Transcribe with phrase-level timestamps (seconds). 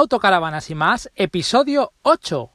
[0.00, 2.52] Autocaravanas y más, episodio 8.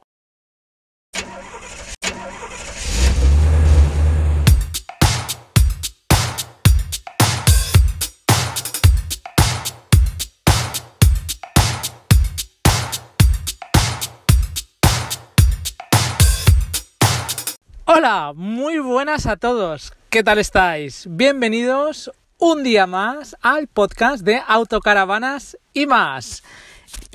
[17.84, 19.92] Hola, muy buenas a todos.
[20.08, 21.06] ¿Qué tal estáis?
[21.10, 26.42] Bienvenidos un día más al podcast de Autocaravanas y más.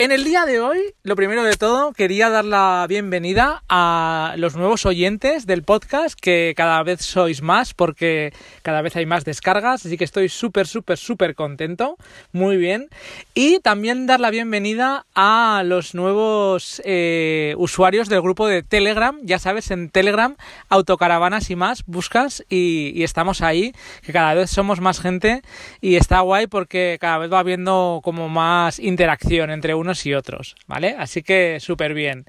[0.01, 4.55] En el día de hoy, lo primero de todo, quería dar la bienvenida a los
[4.55, 8.31] nuevos oyentes del podcast, que cada vez sois más porque
[8.61, 11.97] cada vez hay más descargas, así que estoy súper, súper, súper contento,
[12.31, 12.87] muy bien.
[13.33, 19.37] Y también dar la bienvenida a los nuevos eh, usuarios del grupo de Telegram, ya
[19.37, 20.37] sabes, en Telegram,
[20.69, 25.41] Autocaravanas y más, buscas y, estamos ahí, que cada vez somos más gente
[25.81, 30.55] y está guay porque cada vez va habiendo como más interacción entre unos y otros,
[30.67, 30.95] ¿vale?
[30.97, 32.25] Así que súper bien.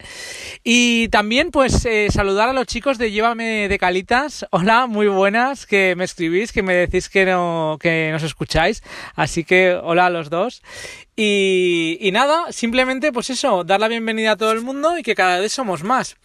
[0.65, 4.47] Y también pues eh, saludar a los chicos de Llévame de Calitas.
[4.51, 8.83] Hola, muy buenas, que me escribís, que me decís que no, que nos escucháis.
[9.15, 10.63] Así que hola a los dos.
[11.17, 15.39] Y, nada, simplemente pues eso, dar la bienvenida a todo el mundo y que cada
[15.39, 16.17] vez somos más.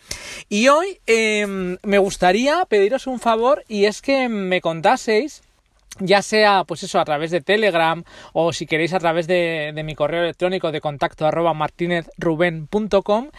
[0.48, 5.42] Y hoy eh, me gustaría pediros un favor y es que me contaseis
[6.00, 9.96] ya sea pues eso a través de Telegram o si queréis a través de, mi
[9.96, 13.30] correo electrónico de contacto arroba martinezruben.com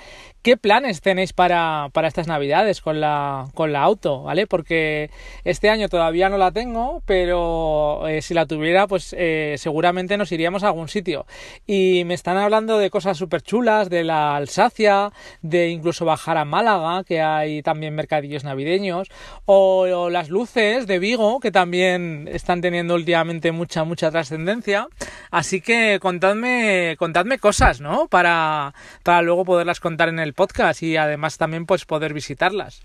[0.47, 4.47] qué planes tenéis para, para, estas navidades con la, con la auto, ¿vale?
[4.47, 5.11] Porque
[5.43, 10.31] este año todavía no la tengo, pero eh, si la tuviera, pues eh, seguramente nos
[10.31, 11.27] iríamos a algún sitio.
[11.67, 15.11] Y me están hablando de cosas súper chulas, de la Alsacia,
[15.43, 19.09] de incluso bajar a Málaga, que hay también mercadillos navideños,
[19.47, 24.87] o, o las luces de Vigo, que también están teniendo últimamente mucha, mucha trascendencia.
[25.33, 28.07] Así que contadme, contadme cosas, ¿no?
[28.07, 32.83] Para, para luego poderlas contar en el podcast y además también pues poder visitarlas.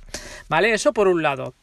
[0.50, 0.74] ¿Vale?
[0.74, 1.54] Eso por un lado.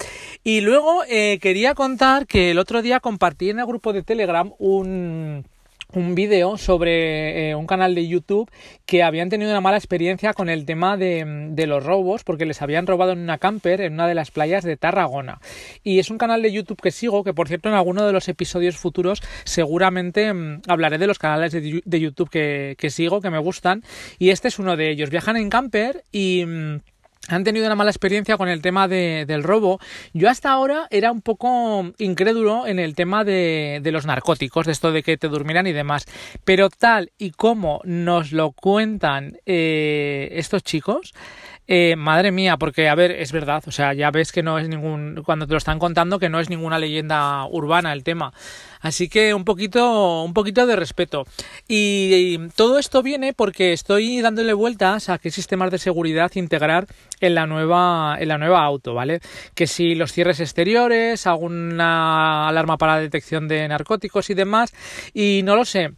[0.45, 4.53] Y luego eh, quería contar que el otro día compartí en el grupo de Telegram
[4.59, 5.45] un
[5.93, 8.51] un vídeo sobre eh, un canal de YouTube
[8.85, 12.87] que habían tenido una mala experiencia con el tema de, los robos porque les habían
[12.87, 15.41] robado en una camper en una de las playas de Tarragona.
[15.83, 18.29] Y es un canal de YouTube que sigo, que por cierto en alguno de los
[18.29, 23.83] episodios futuros seguramente mmm, hablaré de los canales de, YouTube que, sigo, que me gustan.
[24.19, 25.11] Y este es uno de ellos.
[25.11, 26.45] Viajan en camper y...
[26.47, 26.81] Mmm,
[27.27, 29.81] han tenido una mala experiencia con el tema de, del robo.
[30.13, 34.73] Yo hasta ahora era un poco incrédulo en el tema de, de, los narcóticos, de
[34.73, 36.07] esto de que te durmieran y demás.
[36.45, 41.13] Pero tal y como nos lo cuentan eh, estos chicos,
[41.71, 44.71] eh, madre mía, porque a ver, es verdad, o sea, ya ves que no es
[44.71, 48.33] ningún, cuando te lo están contando, que no es ninguna leyenda urbana el tema.
[48.81, 51.25] Así que un poquito, un poquito de respeto.
[51.67, 56.87] Y, todo esto viene porque estoy dándole vueltas a qué sistemas de seguridad integrar
[57.21, 59.21] en la nueva, en la nueva auto, ¿vale?
[59.55, 64.73] Que si los cierres exteriores, alguna alarma para detección de narcóticos y demás,
[65.15, 65.91] y no lo sé.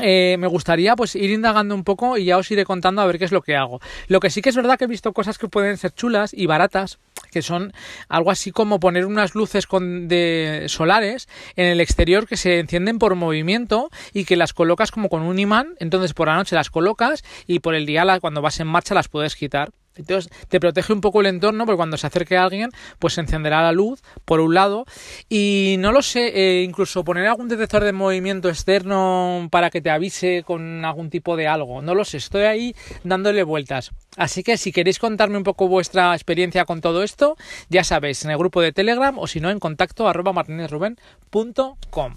[0.00, 3.18] Eh, me gustaría pues ir indagando un poco y ya os iré contando a ver
[3.18, 3.80] qué es lo que hago.
[4.06, 6.46] Lo que sí que es verdad que he visto cosas que pueden ser chulas y
[6.46, 6.98] baratas,
[7.30, 7.72] que son
[8.08, 12.98] algo así como poner unas luces con de solares en el exterior que se encienden
[12.98, 16.70] por movimiento y que las colocas como con un imán, entonces por la noche las
[16.70, 19.70] colocas y por el día cuando vas en marcha las puedes quitar.
[19.98, 23.62] Entonces te protege un poco el entorno porque cuando se acerque alguien pues se encenderá
[23.62, 24.84] la luz por un lado
[25.28, 29.90] y no lo sé, eh, incluso poner algún detector de movimiento externo para que te
[29.90, 33.90] avise con algún tipo de algo, no lo sé, estoy ahí dándole vueltas.
[34.16, 37.36] Así que si queréis contarme un poco vuestra experiencia con todo esto,
[37.68, 42.14] ya sabéis, en el grupo de Telegram o si no en contacto arroba martinezruben.com.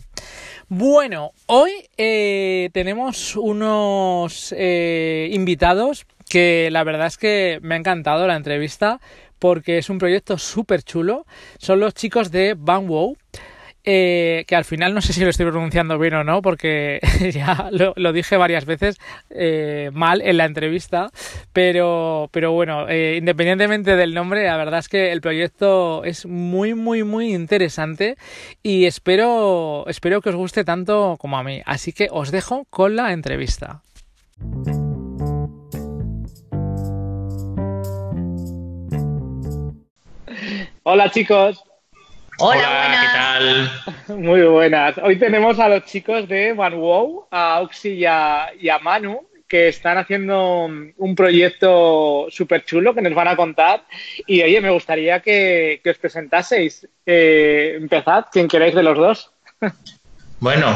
[0.70, 8.26] Bueno, hoy eh, tenemos unos eh, invitados que la verdad es que me ha encantado
[8.26, 9.02] la entrevista
[9.38, 11.26] porque es un proyecto súper chulo.
[11.58, 13.18] Son los chicos de Bangwow.
[13.84, 17.00] Eh, que al final no sé si lo estoy pronunciando bien o no, porque
[17.34, 19.00] ya lo, lo dije varias veces
[19.32, 21.10] eh, mal en la entrevista,
[21.52, 26.76] pero, pero bueno, eh, independientemente del nombre, la verdad es que el proyecto es muy,
[26.76, 28.18] muy, muy interesante
[28.62, 31.64] y espero, espero que os guste tanto como a mí.
[31.66, 33.82] Así que os dejo con la entrevista.
[40.84, 41.64] Hola chicos.
[42.40, 44.20] Hola, Hola ¿qué tal?
[44.20, 44.98] Muy buenas.
[44.98, 49.68] Hoy tenemos a los chicos de OneWow, a Oxy y a, y a Manu, que
[49.68, 53.86] están haciendo un proyecto súper chulo que nos van a contar.
[54.26, 56.88] Y oye, me gustaría que, que os presentaseis.
[57.06, 59.32] Eh, empezad, quien queráis de los dos.
[60.42, 60.76] Bueno,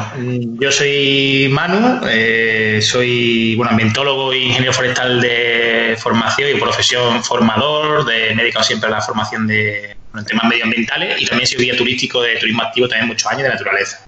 [0.62, 8.06] yo soy Manu, eh, soy bueno, ambientólogo e ingeniero forestal de formación y profesión formador,
[8.06, 9.98] de, me siempre a la formación de
[10.28, 14.06] temas medioambientales y también soy guía turístico de turismo activo también muchos años de naturaleza.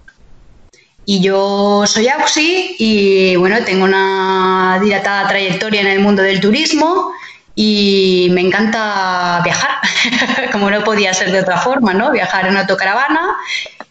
[1.05, 7.13] Y yo soy Auxi y bueno, tengo una dilatada trayectoria en el mundo del turismo
[7.59, 9.71] y me encanta viajar,
[10.51, 12.11] como no podía ser de otra forma, ¿no?
[12.11, 13.35] Viajar en autocaravana,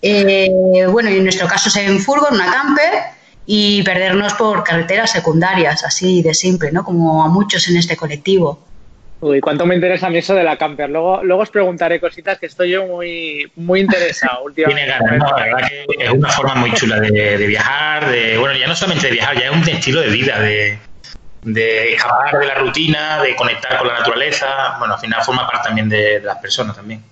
[0.00, 2.92] eh, bueno, en nuestro caso es en furgo, en una camper,
[3.44, 6.84] y perdernos por carreteras secundarias, así de simple, ¿no?
[6.84, 8.64] Como a muchos en este colectivo.
[9.20, 10.88] Uy, cuánto me interesa a mí eso de la camper.
[10.88, 14.84] Luego, luego os preguntaré cositas que estoy yo muy, muy interesado últimamente.
[14.84, 18.56] Tiene ganas, la verdad que es una forma muy chula de, de, viajar, de, bueno,
[18.56, 20.78] ya no solamente de viajar, ya es un estilo de vida, de,
[21.42, 24.76] de escapar de la rutina, de conectar con la naturaleza.
[24.78, 27.02] Bueno, al final forma parte también de, las personas también.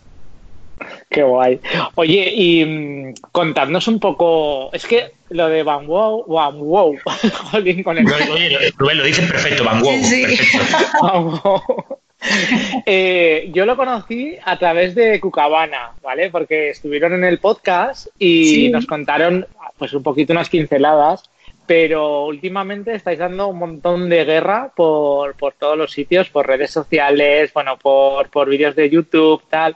[1.09, 1.61] Qué guay.
[1.95, 6.99] Oye, y mm, contadnos un poco, es que lo de Van Wow, Van Wow,
[7.85, 8.13] con el...
[8.13, 10.03] Oye, Rubén, lo dices perfecto, Van Wow.
[10.03, 10.25] Sí,
[11.03, 11.63] Van wow.
[12.87, 16.31] Eh, yo lo conocí a través de Cucabana, ¿vale?
[16.31, 19.47] Porque estuvieron en el podcast y nos contaron
[19.79, 21.25] pues un poquito unas pinceladas
[21.67, 26.71] pero últimamente estáis dando un montón de guerra por, por todos los sitios, por redes
[26.71, 29.75] sociales, bueno, por, por vídeos de YouTube, tal.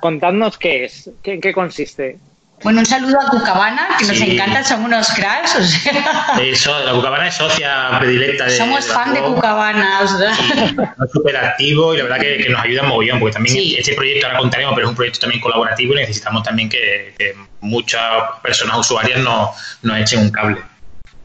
[0.00, 2.18] Contadnos qué es, qué, en qué consiste.
[2.62, 5.56] Bueno, un saludo a Cucabana, que nos encanta, son unos cracks.
[5.56, 6.38] O sea.
[6.40, 8.50] Eso, la Cucabana es socia predilecta de.
[8.56, 10.32] Somos fan de Cucabana, o sea.
[10.32, 14.38] es súper activo y la verdad que, nos ayuda mogollón, porque también este proyecto ahora
[14.38, 17.14] contaremos, pero es un proyecto también colaborativo y necesitamos también que,
[17.60, 18.02] muchas
[18.42, 19.50] personas usuarias nos,
[19.82, 20.58] nos echen un cable.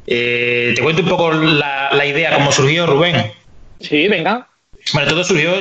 [0.08, 3.32] Eh, te cuento un poco la, idea, cómo surgió, Rubén.
[3.80, 4.48] Sí, venga.
[4.94, 5.52] Bueno, todo surgió,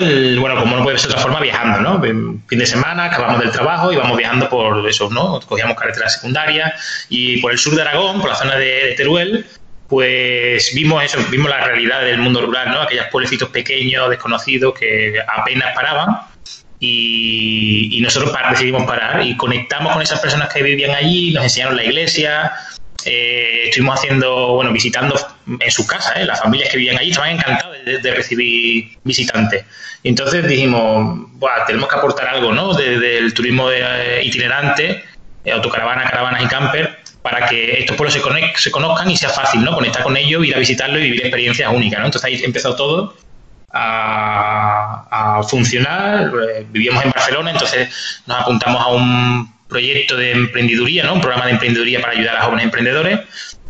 [0.41, 2.01] bueno, como no puede ser de otra forma, viajando, ¿no?
[2.01, 5.41] Fin de semana, acabamos del trabajo y vamos viajando por eso, ¿no?
[5.41, 9.45] Cogíamos carreteras secundarias y por el sur de Aragón, por la zona de, Teruel,
[9.89, 12.81] pues vimos eso, vimos la realidad del mundo rural, ¿no?
[12.81, 16.17] Aquellos pueblecitos pequeños, desconocidos, que apenas paraban.
[16.83, 21.77] Y, y nosotros decidimos parar y conectamos con esas personas que vivían allí, nos enseñaron
[21.77, 22.53] la iglesia,
[23.07, 25.15] eh, estuvimos haciendo, bueno, visitando
[25.59, 26.25] en sus casas, ¿eh?
[26.25, 29.65] las familias que vivían allí estaban encantadas de, recibir visitantes.
[30.03, 31.27] Y entonces dijimos,
[31.67, 32.75] tenemos que aportar algo, ¿no?
[32.75, 35.05] del turismo eh, itinerante,
[35.53, 39.75] autocaravana, caravanas y camper, para que estos pueblos se, conozcan y sea fácil, ¿no?
[39.75, 42.07] Conectar con ellos, ir a visitarlo y vivir experiencias únicas, ¿no?
[42.07, 43.15] Entonces ahí empezó todo
[43.73, 46.31] a, a funcionar.
[46.71, 51.15] Vivíamos en Barcelona, entonces nos apuntamos a un proyecto de emprendeduría, ¿no?
[51.15, 53.21] un programa de emprendeduría para ayudar a jóvenes emprendedores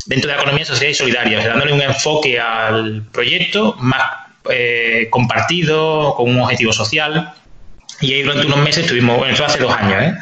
[0.07, 4.03] dentro de la economía social y solidaria, dándole un enfoque al proyecto más
[4.51, 7.33] eh, compartido, con un objetivo social.
[8.01, 10.15] Y ahí durante unos meses estuvimos, bueno, eso hace dos años, ¿eh?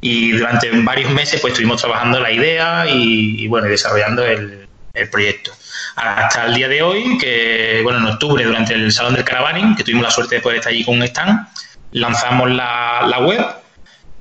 [0.00, 4.68] y durante varios meses pues estuvimos trabajando la idea y, bueno, desarrollando el,
[5.10, 5.52] proyecto.
[5.96, 9.84] Hasta el día de hoy, que bueno, en octubre, durante el Salón del Caravaning, que
[9.84, 11.48] tuvimos la suerte de poder estar allí con un stand,
[11.92, 13.61] lanzamos la, la web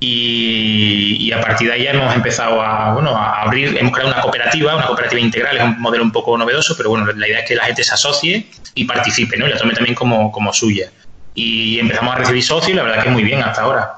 [0.04, 4.76] y, a partir de ahí hemos empezado a, bueno, a abrir, hemos creado una cooperativa,
[4.76, 7.56] una cooperativa integral, es un modelo un poco novedoso, pero bueno, la idea es que
[7.56, 9.48] la gente se asocie y participe, ¿no?
[9.48, 10.92] Y la tome también como, como suya.
[11.36, 13.94] Y empezamos a recibir socios y la verdad que muy bien hasta ahora.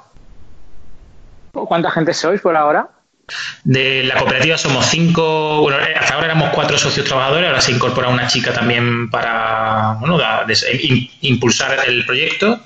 [1.53, 2.89] ¿Cuánta gente sois por ahora?
[3.63, 8.09] De la cooperativa somos cinco, bueno, hasta ahora éramos cuatro socios trabajadores, ahora se incorpora
[8.09, 10.19] una chica también para bueno,
[11.21, 12.59] impulsar el proyecto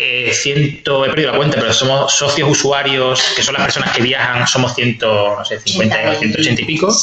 [0.00, 4.00] eh, ciento, he perdido la cuenta, pero somos socios usuarios, que son las personas que
[4.00, 6.96] viajan, somos ciento, no sé, 50, 180 y pico.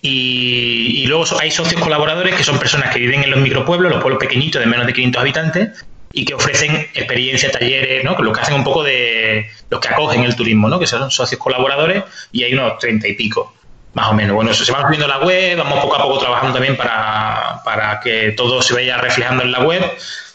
[0.00, 4.18] Y, luego hay socios colaboradores que son personas que viven en los micropueblos, los pueblos
[4.18, 8.16] pequeñitos de menos de 500 habitantes, y que ofrecen experiencias, talleres, ¿no?
[8.16, 10.78] Que lo que hacen un poco de los que acogen el turismo, ¿no?
[10.78, 13.52] Que son socios colaboradores y hay unos 30 y pico,
[13.92, 14.34] más o menos.
[14.34, 18.00] Bueno, eso se va subiendo la web, vamos poco a poco trabajando también para, para
[18.00, 19.82] que todo se vaya reflejando en la web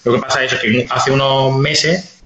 [0.03, 2.21] lo que pasa es que hace unos meses,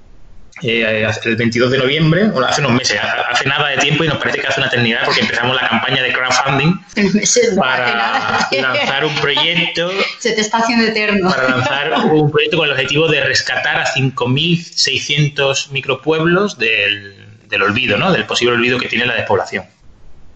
[0.61, 2.99] eh, el 22 de noviembre, bueno, hace unos meses,
[3.29, 6.03] hace nada de tiempo y nos parece que hace una eternidad porque empezamos la campaña
[6.03, 6.79] de crowdfunding
[7.57, 9.91] para lanzar un proyecto.
[10.19, 11.29] Se te está haciendo eterno.
[11.29, 17.15] Para lanzar un proyecto con el objetivo de rescatar a 5.600 micropueblos del,
[17.47, 18.11] del olvido, ¿no?
[18.11, 19.65] Del posible olvido que tiene la despoblación.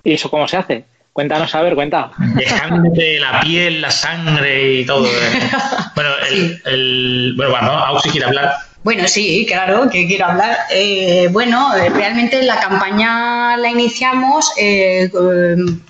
[0.04, 0.86] ¿Y eso cómo se hace?
[1.18, 2.12] Cuéntanos, a ver, cuenta.
[2.36, 5.08] Dejándote la piel, la sangre y todo.
[5.08, 5.10] ¿eh?
[5.96, 8.54] Bueno, el, el, bueno, bueno, Auxi quiere hablar.
[8.84, 10.60] Bueno, sí, claro, que quiero hablar.
[10.70, 15.10] Eh, bueno, realmente la campaña la iniciamos eh,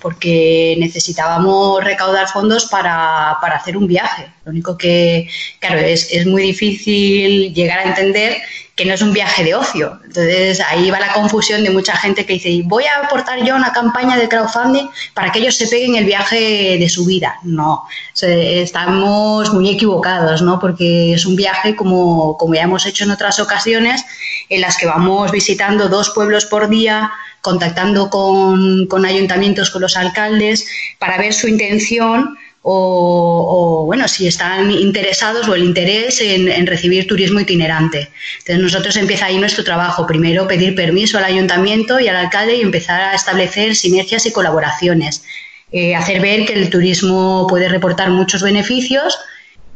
[0.00, 4.28] porque necesitábamos recaudar fondos para, para, hacer un viaje.
[4.46, 5.28] Lo único que,
[5.60, 8.38] claro, es, es muy difícil llegar a entender
[8.78, 9.98] que no es un viaje de ocio.
[10.04, 13.72] Entonces ahí va la confusión de mucha gente que dice, voy a aportar yo una
[13.72, 17.34] campaña de crowdfunding para que ellos se peguen el viaje de su vida.
[17.42, 17.82] No,
[18.22, 20.60] estamos muy equivocados, ¿no?
[20.60, 24.04] Porque es un viaje como, como ya hemos hecho en otras ocasiones,
[24.48, 29.96] en las que vamos visitando dos pueblos por día, contactando con, con ayuntamientos, con los
[29.96, 30.68] alcaldes,
[31.00, 37.40] para ver su intención o, bueno, si están interesados o el interés en, recibir turismo
[37.40, 38.10] itinerante.
[38.38, 40.06] Entonces nosotros empieza ahí nuestro trabajo.
[40.06, 45.22] Primero pedir permiso al ayuntamiento y al alcalde y empezar a establecer sinergias y colaboraciones.
[45.70, 49.18] Eh, hacer ver que el turismo puede reportar muchos beneficios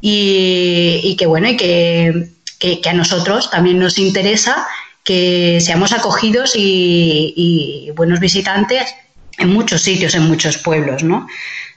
[0.01, 4.67] y, que bueno, y que, a nosotros también nos interesa
[5.05, 8.95] que seamos acogidos y, y buenos visitantes
[9.39, 11.27] en muchos sitios, en muchos pueblos, ¿no?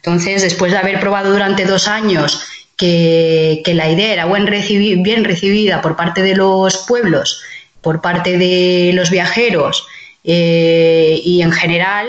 [0.06, 2.46] Entonces, después de haber probado durante dos años
[2.78, 7.42] que, la idea era buen bien recibida por parte de los pueblos,
[7.82, 9.88] por parte de los viajeros
[10.24, 12.08] eh, y en general,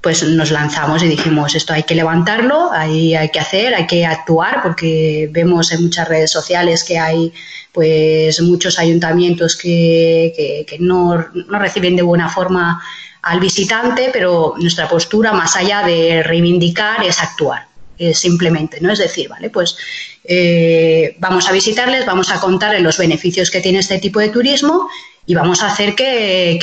[0.00, 4.06] pues nos lanzamos y dijimos, esto hay que levantarlo, hay, hay que hacer, hay que
[4.06, 7.32] actuar, porque vemos en muchas redes sociales que hay
[7.72, 12.82] pues muchos ayuntamientos que, que, no, no, reciben de buena forma
[13.22, 17.66] al visitante, pero nuestra postura, más allá de reivindicar, es actuar,
[18.14, 18.92] simplemente, ¿no?
[18.92, 19.76] Es decir, vale, pues
[20.24, 24.88] eh, vamos a visitarles, vamos a contarles los beneficios que tiene este tipo de turismo
[25.30, 26.58] y vamos a hacer que,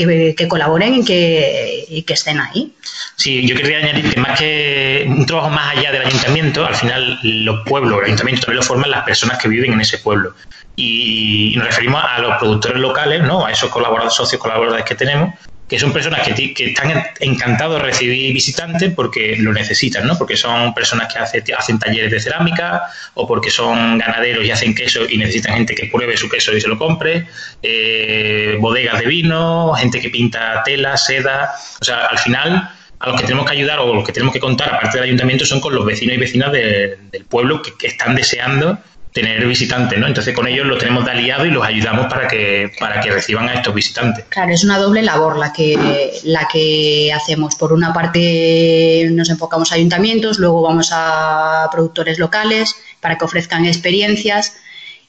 [0.50, 2.74] colaboren y que, que, estén ahí.
[3.16, 7.18] Sí, yo quería añadir que más que un trabajo más allá del ayuntamiento, al final
[7.24, 10.34] los pueblos, el ayuntamiento también lo forman las personas que viven en ese pueblo.
[10.76, 13.46] Y nos referimos a los productores locales, ¿no?
[13.46, 15.34] a esos colaboradores, socios colaboradores que tenemos,
[15.68, 20.18] que son personas que, están encantados de recibir visitantes porque lo necesitan, ¿no?
[20.18, 22.84] Porque son personas que hacen talleres de cerámica
[23.16, 26.62] o porque son ganaderos y hacen queso y necesitan gente que pruebe su queso y
[26.62, 27.28] se lo compre,
[27.62, 32.70] eh, bodegas de vino, gente que pinta tela, seda, o sea, al final
[33.00, 35.46] a los que tenemos que ayudar o los que tenemos que contar, aparte del ayuntamiento,
[35.46, 38.80] son con los vecinos y vecinas del pueblo que están deseando
[39.18, 40.06] tener visitantes, ¿no?
[40.06, 43.50] Entonces con ellos los tenemos de aliado y los ayudamos para que, para que reciban
[43.50, 44.26] a estos visitantes.
[44.30, 47.56] Claro, es una doble labor la que, la que hacemos.
[47.56, 53.66] Por una parte nos enfocamos a ayuntamientos, luego vamos a productores locales para que ofrezcan
[53.66, 54.56] experiencias.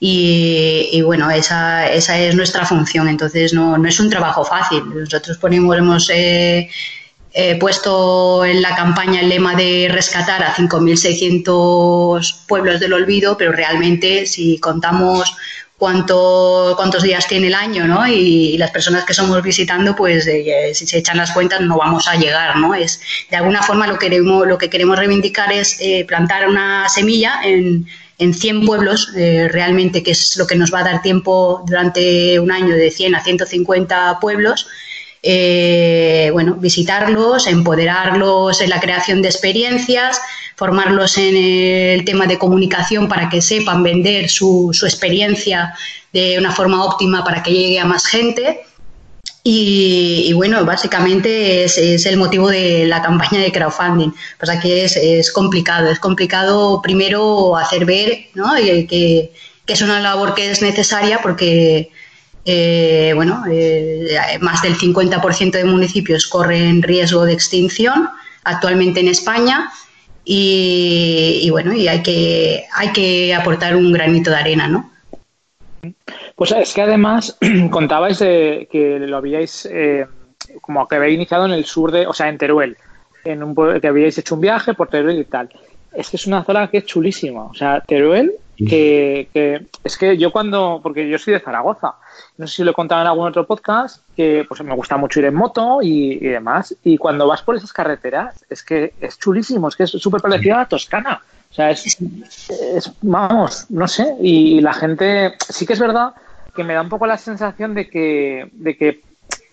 [0.00, 4.84] Y, bueno, esa, esa es nuestra función, entonces no, no es un trabajo fácil.
[4.94, 6.70] Nosotros ponemos, eh,
[7.40, 13.52] He puesto en la campaña el lema de rescatar a 5.600 pueblos del olvido, pero
[13.52, 15.36] realmente si contamos
[15.76, 18.04] cuánto, cuántos días tiene el año ¿no?
[18.08, 22.08] y, las personas que somos visitando, pues eh, si se echan las cuentas no vamos
[22.08, 22.56] a llegar.
[22.56, 22.74] ¿no?
[22.74, 27.38] Es, de alguna forma lo, queremos, lo que queremos reivindicar es eh, plantar una semilla
[27.44, 27.86] en,
[28.18, 32.40] en 100 pueblos, eh, realmente, que es lo que nos va a dar tiempo durante
[32.40, 34.66] un año de 100 a 150 pueblos
[35.22, 40.20] eh, bueno, visitarlos, empoderarlos en la creación de experiencias,
[40.56, 45.74] formarlos en el tema de comunicación para que sepan vender su, experiencia
[46.12, 48.60] de una forma óptima para que llegue a más gente.
[49.50, 54.12] Y, bueno, básicamente es, el motivo de la campaña de crowdfunding.
[54.38, 58.54] Pasa que es, es complicado, es complicado primero hacer ver ¿no?
[58.54, 59.32] que,
[59.64, 61.90] que es una labor que es necesaria porque
[62.50, 68.08] eh, bueno, eh, más del 50% de municipios corren riesgo de extinción
[68.42, 69.70] actualmente en España
[70.24, 74.90] y, bueno, y hay que, hay que aportar un granito de arena, ¿no?
[76.36, 77.36] Pues es que además
[77.70, 80.06] contabais que lo habíais, eh,
[80.62, 82.78] como que habéis iniciado en el sur de, o sea, en Teruel,
[83.24, 85.50] en un, que habíais hecho un viaje por Teruel y tal.
[85.98, 87.46] Es que es una zona que es chulísima.
[87.46, 91.96] O sea, Teruel, que, que es que yo cuando, porque yo soy de Zaragoza,
[92.36, 95.18] no sé si lo he contado en algún otro podcast, que pues me gusta mucho
[95.18, 96.72] ir en moto y, demás.
[96.84, 100.54] Y cuando vas por esas carreteras, es que es chulísimo, es que es súper parecido
[100.54, 101.20] a la Toscana.
[101.50, 101.98] O sea, es,
[103.02, 104.14] vamos, no sé.
[104.20, 106.14] Y la gente, sí que es verdad
[106.54, 109.02] que me da un poco la sensación de que, de que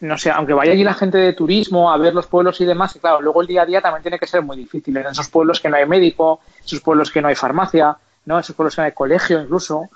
[0.02, 2.96] no sé, aunque vaya allí la gente de turismo a ver los pueblos y demás,
[2.96, 4.96] y claro, luego el día a día también tiene que ser muy difícil.
[4.98, 8.40] En esos pueblos que no hay médico, esos pueblos que no hay farmacia, ¿no?
[8.40, 9.90] esos pueblos que no hay colegio incluso.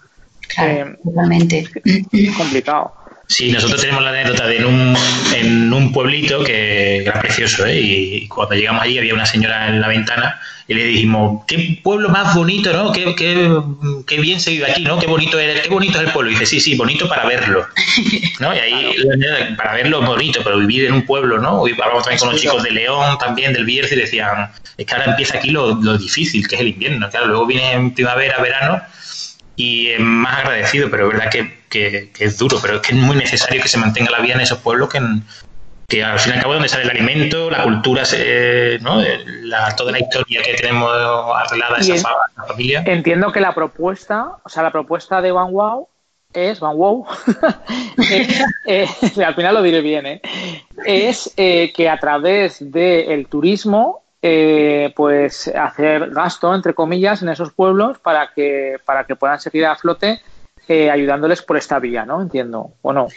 [0.47, 1.67] Claro, totalmente.
[1.83, 2.93] Es complicado.
[3.29, 4.97] Sí, nosotros tenemos la anécdota de en un,
[5.35, 7.79] en un pueblito que era precioso, ¿eh?
[7.79, 12.09] y cuando llegamos allí había una señora en la ventana y le dijimos, qué pueblo
[12.09, 12.91] más bonito, ¿no?
[12.91, 14.97] Qué, qué, bien se vive aquí, ¿no?
[14.97, 16.31] Qué bonito, es, qué bonito es el pueblo.
[16.31, 17.67] Y dice, sí, sí, bonito para verlo,
[18.39, 18.55] ¿no?
[18.55, 18.95] Y ahí,
[19.55, 21.67] para verlo es bonito, pero vivir en un pueblo, ¿no?
[21.67, 24.93] Y hablamos también con los chicos de León, también del Bierzo, y decían, es que
[24.93, 27.07] ahora empieza aquí lo, lo difícil, que es el invierno.
[27.09, 28.81] Claro, luego viene en primavera, verano
[29.59, 31.29] y más agradecido, pero es verdad
[31.69, 34.39] que, es duro, pero es que es muy necesario que se mantenga la vida en
[34.39, 35.01] esos pueblos que,
[35.89, 38.03] que al fin y al cabo es donde sale el alimento, la cultura,
[38.79, 39.03] ¿no?
[39.75, 40.89] toda la historia que tenemos
[41.35, 42.09] arreglada esa, esa,
[42.47, 42.83] familia.
[42.85, 45.89] Entiendo que la propuesta, o sea, la propuesta de Van Wow
[46.31, 47.05] es, Van Wow,
[48.65, 48.87] eh,
[49.25, 50.21] al final lo diré bien, ¿eh?
[50.85, 57.53] es eh, que a través del turismo eh, pues hacer gasto, entre comillas, en esos
[57.53, 60.19] pueblos para que, para que puedan seguir a flote
[60.67, 62.21] eh, ayudándoles por esta vía, ¿no?
[62.21, 63.07] Entiendo, ¿o no?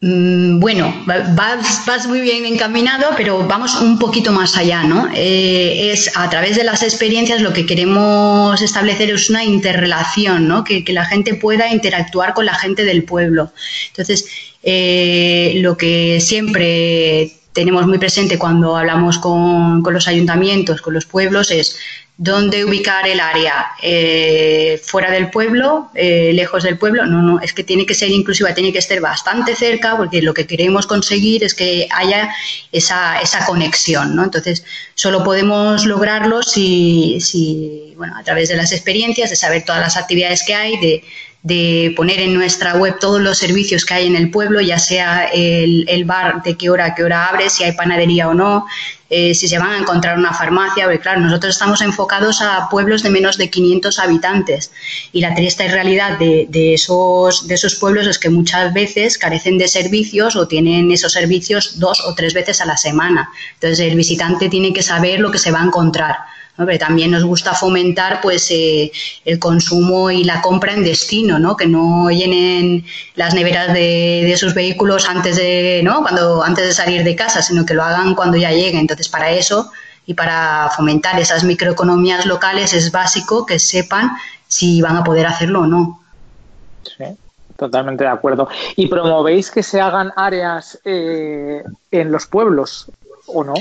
[0.00, 5.08] Mm, bueno, vas, muy bien encaminado, pero vamos un poquito más allá, ¿no?
[5.12, 10.62] Eh, es a través de las experiencias lo que queremos establecer es una interrelación, ¿no?
[10.62, 13.50] Que, que la gente pueda interactuar con la gente del pueblo.
[13.88, 14.24] Entonces,
[14.62, 21.78] lo que siempre tenemos muy presente cuando hablamos con, los ayuntamientos, con los pueblos, es
[22.16, 27.04] dónde ubicar el área, eh, fuera del pueblo, eh, lejos del pueblo.
[27.06, 30.32] No, no, es que tiene que ser inclusiva, tiene que estar bastante cerca, porque lo
[30.32, 32.30] que queremos conseguir es que haya
[32.70, 34.18] esa, conexión.
[34.22, 39.80] Entonces, solo podemos lograrlo si, si, bueno, a través de las experiencias, de saber todas
[39.80, 41.04] las actividades que hay, de
[41.42, 45.24] de poner en nuestra web todos los servicios que hay en el pueblo, ya sea
[45.24, 48.66] el, bar de qué hora a qué hora abre, si hay panadería o no,
[49.10, 53.02] eh, si se van a encontrar una farmacia, porque claro, nosotros estamos enfocados a pueblos
[53.02, 54.70] de menos de 500 habitantes
[55.12, 59.58] y la triste realidad de, de, esos, de esos pueblos es que muchas veces carecen
[59.58, 63.30] de servicios o tienen esos servicios dos o tres veces a la semana.
[63.54, 66.16] Entonces el visitante tiene que saber lo que se va a encontrar
[66.78, 68.92] también nos gusta fomentar pues eh,
[69.24, 71.56] el consumo y la compra en destino, ¿no?
[71.56, 76.02] Que no llenen las neveras de, sus vehículos antes de, ¿no?
[76.02, 78.80] Cuando, antes de salir de casa, sino que lo hagan cuando ya lleguen.
[78.80, 79.70] Entonces, para eso
[80.06, 84.10] y para fomentar esas microeconomías locales es básico que sepan
[84.46, 86.00] si van a poder hacerlo o no.
[86.84, 87.04] Sí,
[87.56, 88.48] totalmente de acuerdo.
[88.76, 92.90] ¿Y promovéis que se hagan áreas eh, en los pueblos
[93.26, 93.54] o no?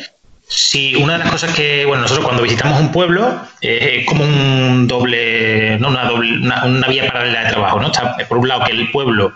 [0.54, 4.26] Sí, una de las cosas que, bueno, nosotros cuando visitamos un pueblo eh, es como
[4.26, 7.88] un doble, no, una, doble una, vía paralela de trabajo, ¿no?
[7.88, 9.32] Está, por un lado, que el pueblo,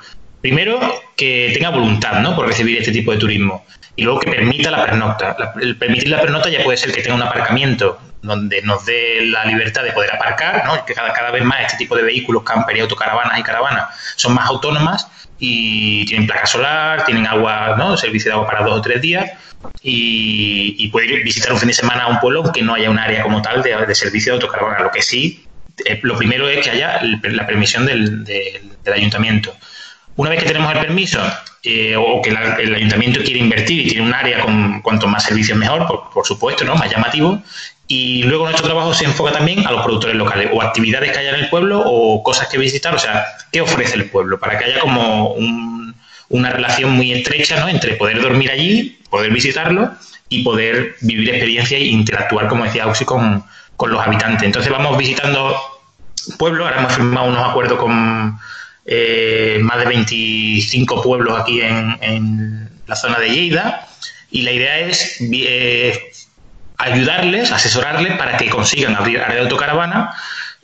[0.46, 0.80] primero,
[1.18, 2.36] que tenga voluntad, ¿no?
[2.36, 3.66] Por recibir este tipo de turismo.
[3.96, 5.36] Y luego que permita la pernocta.
[5.60, 9.44] el permitir la pernocta ya puede ser que tenga un aparcamiento donde nos dé la
[9.46, 10.86] libertad de poder aparcar, ¿no?
[10.86, 13.86] Que cada, cada vez más este tipo de vehículos, camper y autocaravanas y caravanas
[14.18, 15.08] son más autónomas
[15.40, 17.98] y tienen placa solar, tienen agua, ¿no?
[17.98, 19.32] Servicio de agua para dos o tres días
[19.82, 23.00] y, y puede visitar un fin de semana a un pueblo aunque no haya un
[23.00, 24.84] área como tal de, servicio de autocaravana.
[24.84, 25.44] Lo que sí,
[25.86, 28.26] eh, lo primero es que haya la permisión del,
[28.94, 29.56] ayuntamiento.
[30.18, 31.22] Una vez que tenemos el permiso
[31.64, 35.58] eh, o que el ayuntamiento quiere invertir y tiene un área con cuanto más servicios
[35.58, 36.76] mejor, por, supuesto, ¿no?
[36.76, 37.42] más llamativo,
[37.88, 41.30] y luego nuestro trabajo se enfoca también a los productores locales, o actividades que haya
[41.32, 44.40] en el pueblo, o cosas que visitar, o sea, ¿qué ofrece el pueblo?
[44.40, 45.36] Para que haya como
[46.30, 47.68] una relación muy estrecha ¿no?
[47.68, 49.92] entre poder dormir allí, poder visitarlo
[50.30, 53.44] y poder vivir experiencias e interactuar, como decía Auxi, con,
[53.88, 54.44] los habitantes.
[54.44, 55.56] Entonces vamos visitando
[56.38, 58.40] pueblos, ahora hemos firmado unos acuerdos con
[58.86, 63.88] eh, más de 25 pueblos aquí en, la zona de Lleida
[64.30, 66.12] y la idea es eh,
[66.78, 70.14] ayudarles, asesorarles para que consigan abrir área de autocaravana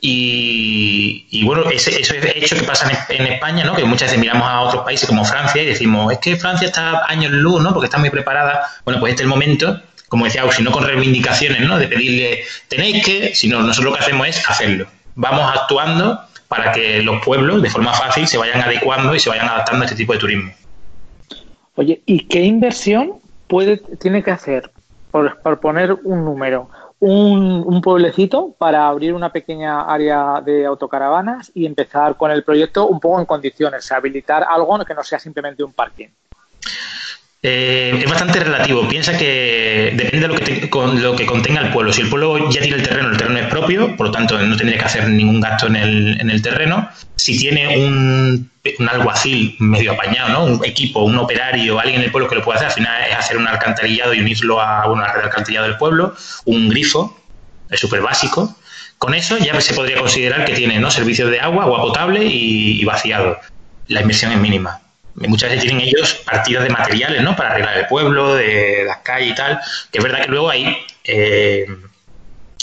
[0.04, 3.76] y, bueno, ese, eso es hecho que pasa en, España, ¿no?
[3.76, 7.06] Que muchas veces miramos a otros países como Francia y decimos, es que Francia está
[7.06, 7.72] años luz, ¿no?
[7.72, 8.66] Porque está muy preparada.
[8.84, 11.78] Bueno, pues este es el momento, como decía si no con reivindicaciones, ¿no?
[11.78, 14.88] De pedirle, tenéis que, sino nosotros lo que hacemos es hacerlo.
[15.14, 16.20] Vamos actuando
[16.52, 19.86] para que los pueblos, de forma fácil, se vayan adecuando y se vayan adaptando a
[19.86, 20.52] este tipo de turismo.
[21.76, 23.14] Oye, ¿y qué inversión
[23.46, 24.70] puede, tiene que hacer,
[25.10, 26.68] por, poner un número,
[27.00, 33.00] un, pueblecito para abrir una pequeña área de autocaravanas y empezar con el proyecto un
[33.00, 36.08] poco en condiciones, habilitar algo que no sea simplemente un parking.
[37.44, 38.88] Eh, es bastante relativo.
[38.88, 41.92] Piensa que depende de lo que, con, lo que contenga el pueblo.
[41.92, 44.56] Si el pueblo ya tiene el terreno, el terreno es propio, por lo tanto no
[44.56, 46.88] tendría que hacer ningún gasto en el, en el terreno.
[47.16, 50.44] Si tiene un, un, alguacil medio apañado, ¿no?
[50.44, 53.16] un equipo, un operario, alguien en el pueblo que lo puede hacer, al final es
[53.16, 57.20] hacer un alcantarillado y unirlo a una red de alcantarillado del pueblo, un grifo,
[57.68, 58.56] es súper básico.
[58.98, 60.88] Con eso ya se podría considerar que tiene ¿no?
[60.92, 63.36] servicios de agua, agua potable y vaciado.
[63.88, 64.81] La inversión es mínima
[65.14, 67.36] muchas veces tienen ellos partidas de materiales, ¿no?
[67.36, 70.76] Para arreglar el pueblo, de las calles y tal, que es verdad que luego hay,
[71.04, 71.66] eh,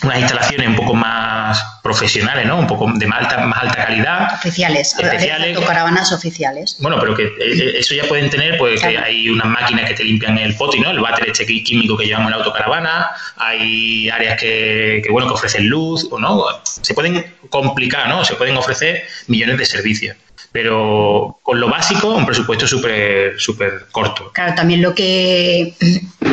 [0.04, 2.60] unas instalaciones un poco más profesionales, ¿no?
[2.60, 4.34] Un poco de más alta, más alta calidad.
[4.34, 5.58] Oficiales, especiales.
[5.60, 6.78] caravanas oficiales.
[6.80, 9.96] Bueno, pero que eh, eh, eso ya pueden tener, pues que hay unas máquinas que
[9.96, 10.92] te limpian el poti, ¿no?
[10.92, 15.34] El váter este químico que llevamos en la autocaravana, hay áreas que, que, bueno, que
[15.34, 18.24] ofrecen luz, o no, se pueden complicar, ¿no?
[18.24, 20.16] Se pueden ofrecer millones de servicios
[20.52, 24.32] pero con lo básico un presupuesto súper súper corto.
[24.34, 25.74] Claro, también lo que,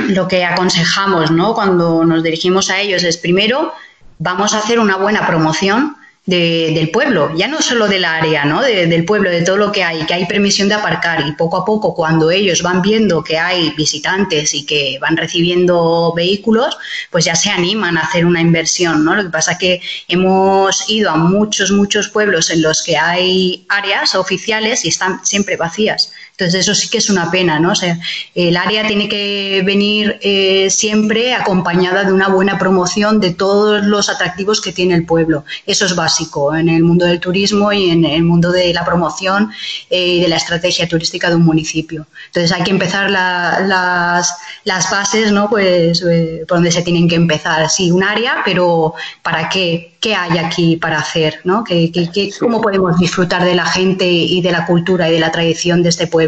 [0.09, 1.55] lo que aconsejamos ¿no?
[1.55, 3.73] cuando nos dirigimos a ellos es primero
[4.19, 8.61] vamos a hacer una buena promoción del pueblo, ya no solo del área, ¿no?
[8.61, 11.65] del pueblo, de todo lo que hay, que hay permisión de aparcar y poco a
[11.65, 16.77] poco cuando ellos van viendo que hay visitantes y que van recibiendo vehículos,
[17.13, 19.15] pues ya se animan a hacer una inversión, ¿no?
[19.15, 23.65] Lo que pasa es que hemos ido a muchos, muchos pueblos en los que hay
[23.69, 26.13] áreas oficiales y están siempre vacías.
[26.39, 27.73] Entonces eso sí que es una pena, ¿no?
[27.73, 27.99] O sea,
[28.35, 34.11] el área tiene que venir eh, siempre acompañada de una buena promoción de todos los
[34.11, 35.47] atractivos que tiene el pueblo.
[35.65, 39.51] Eso es básico en el mundo del turismo y en el mundo de la promoción
[39.89, 42.07] eh, y de la estrategia turística de un municipio.
[42.27, 45.49] Entonces hay que empezar las, las, bases, ¿no?
[45.49, 47.71] Pues eh, por donde se tienen que empezar.
[47.71, 49.97] Sí, un área, pero ¿para qué?
[50.01, 51.41] ¿Qué hay aquí para hacer?
[51.45, 51.65] ¿no?
[51.65, 51.91] ¿Qué,
[52.39, 55.89] cómo podemos disfrutar de la gente y de la cultura y de la tradición de
[55.89, 56.26] este pueblo?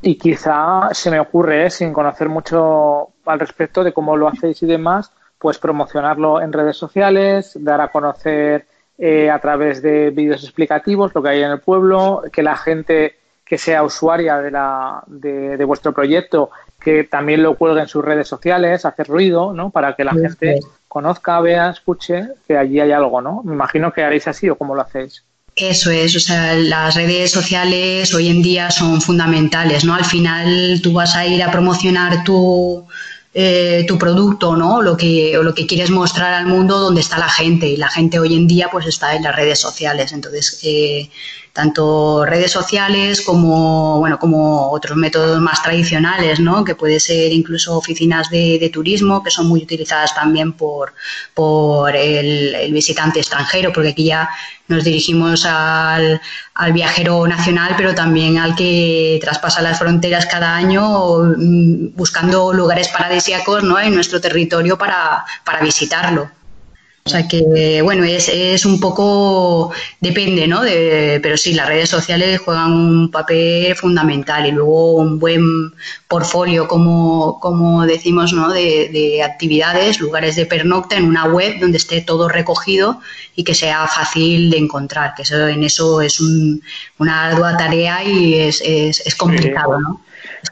[0.00, 1.70] Y quizá se me ocurre, ¿eh?
[1.70, 6.76] sin conocer mucho al respecto de cómo lo hacéis y demás, pues promocionarlo en redes
[6.76, 11.60] sociales, dar a conocer eh, a través de vídeos explicativos lo que hay en el
[11.60, 17.56] pueblo, que la gente que sea usuaria de, la, de, vuestro proyecto, que también lo
[17.56, 19.70] cuelgue en sus redes sociales, hacer ruido, ¿no?
[19.70, 23.42] Para que la gente conozca, vea, escuche que allí hay algo, ¿no?
[23.44, 25.24] Me imagino que haréis así o cómo lo hacéis.
[25.60, 29.94] Eso es, o sea, las redes sociales hoy en día son fundamentales, ¿no?
[29.94, 32.86] Al final tú vas a ir a promocionar tu,
[33.34, 34.82] eh, tu producto, ¿no?
[34.82, 37.88] Lo que, o lo que quieres mostrar al mundo donde está la gente y la
[37.88, 41.10] gente hoy en día pues está en las redes sociales, entonces eh,
[41.58, 46.62] tanto redes sociales como, bueno, como otros métodos más tradicionales, ¿no?
[46.64, 50.94] que puede ser incluso oficinas de, turismo, que son muy utilizadas también por,
[51.34, 54.30] por el, visitante extranjero, porque aquí ya
[54.68, 56.20] nos dirigimos al,
[56.54, 60.84] al, viajero nacional, pero también al que traspasa las fronteras cada año
[61.36, 63.80] mm, buscando lugares paradisíacos ¿no?
[63.80, 66.37] en nuestro territorio para, para visitarlo.
[67.08, 70.62] O sea que, bueno, es, es un poco, depende, ¿no?
[70.62, 75.72] De, pero sí, las redes sociales juegan un papel fundamental y luego un buen
[76.06, 78.52] portfolio, como, como decimos, ¿no?
[78.52, 83.00] De, de, actividades, lugares de pernocta en una web donde esté todo recogido
[83.34, 86.60] y que sea fácil de encontrar, que eso, en eso es un,
[86.98, 90.02] una ardua tarea y es, es, es complicado, ¿no?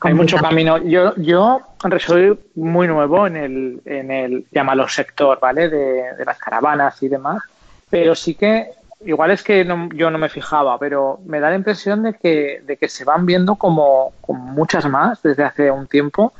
[0.02, 0.78] Hay mucho camino.
[0.78, 1.60] Yo, yo
[1.98, 5.68] soy muy nuevo en el, en el llámalo sector, ¿vale?
[5.68, 7.42] De, las caravanas y demás.
[7.88, 8.70] Pero sí que,
[9.04, 12.76] igual es que yo no me fijaba, pero me da la impresión de que, de
[12.76, 16.32] que se van viendo como, muchas más desde hace un tiempo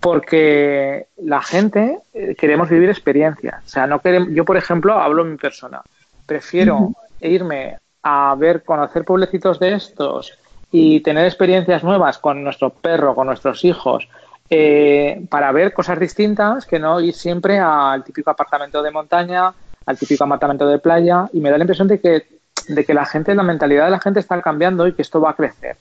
[0.00, 3.64] porque la gente eh, queremos vivir experiencias.
[3.64, 5.80] O sea, no queremos, yo, por ejemplo, hablo en mi persona.
[6.26, 10.38] Prefiero irme a ver, conocer pueblecitos de estos
[10.70, 14.08] y tener experiencias nuevas con nuestro perro, con nuestros hijos,
[14.48, 19.52] eh, para ver cosas distintas que no ir siempre al típico apartamento de montaña,
[19.84, 21.28] al típico apartamento de playa.
[21.32, 22.26] Y me da la impresión de que,
[22.68, 25.30] de que la gente, la mentalidad de la gente está cambiando y que esto va
[25.30, 25.76] a crecer.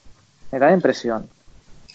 [0.52, 1.30] Me da la impresión.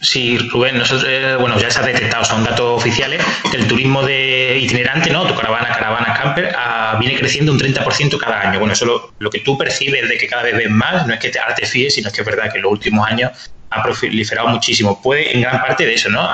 [0.03, 4.03] Sí, Rubén, nosotros, eh, bueno, ya se ha detectado, son datos oficiales, que el turismo
[4.03, 5.27] de itinerante, ¿no?
[5.27, 8.59] Tu caravana, caravana, camper, ah, viene creciendo un 30% cada año.
[8.59, 11.29] Bueno, eso lo, que tú percibes de que cada vez ves más, no es que
[11.29, 14.49] te, ahora te fíes, sino que es verdad que en los últimos años ha proliferado
[14.49, 15.03] muchísimo.
[15.03, 16.27] Puede en gran parte de eso, ¿no?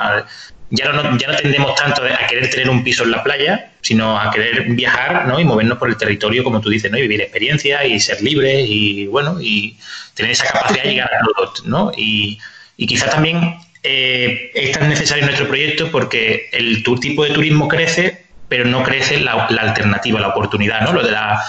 [0.69, 4.19] ya no, ya no tendemos tanto a querer tener un piso en la playa, sino
[4.19, 5.39] a querer viajar ¿no?
[5.39, 6.97] y movernos por el territorio, como tú dices, ¿no?
[6.97, 9.77] y vivir experiencias y ser libres y, bueno, y
[10.13, 11.91] tener esa capacidad de llegar a todo, ¿no?
[11.97, 12.39] Y,
[12.77, 17.67] y quizás también eh, es tan necesario nuestro proyecto porque el tu tipo de turismo
[17.67, 20.93] crece, pero no crece la, alternativa, la oportunidad, ¿no?
[20.93, 21.41] Lo de la,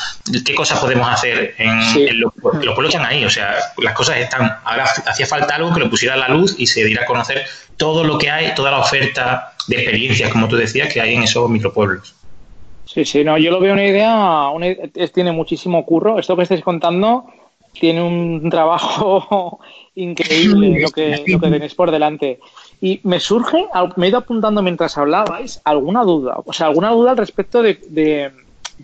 [0.45, 4.57] qué cosas podemos hacer en, los, pueblos están ahí, o sea, las cosas están.
[4.65, 7.45] Ahora hacía falta algo que lo pusiera a la luz y se diera a conocer
[7.77, 11.23] todo lo que hay, toda la oferta de experiencias, como tú decías, que hay en
[11.23, 12.15] esos micropueblos.
[12.85, 14.75] Sí, sí, no, yo lo veo una idea, una,
[15.13, 16.19] tiene muchísimo curro.
[16.19, 17.27] Esto que estáis contando
[17.73, 19.61] tiene un trabajo
[19.99, 22.41] increíble lo que, lo que tenéis por delante.
[22.81, 27.11] Y me surge, me he ido apuntando mientras hablabais, alguna duda, o sea, alguna duda
[27.11, 28.33] al respecto de,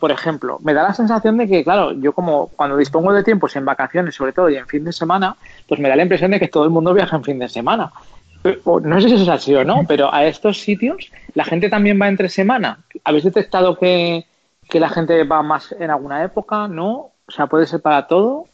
[0.00, 3.54] por ejemplo, me da la sensación de que, claro, yo como cuando dispongo de tiempos
[3.56, 5.36] en vacaciones, sobre todo, y en fin de semana,
[5.68, 7.92] pues me da la impresión de que todo el mundo viaja en fin de semana.
[8.66, 12.00] No sé si eso es así o no, pero a estos sitios la gente también
[12.00, 12.80] va entre semana.
[13.04, 14.26] ¿Habéis detectado que,
[14.68, 17.10] que la gente va más en alguna época, ¿no?
[17.26, 18.46] O sea, puede ser para todo.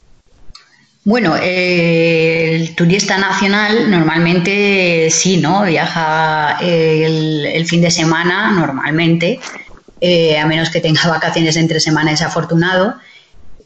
[1.02, 5.62] Bueno, el turista nacional normalmente sí, ¿no?
[5.62, 9.40] Viaja el, fin de semana normalmente,
[10.00, 12.96] eh, a menos que tenga vacaciones entre semana, es afortunado.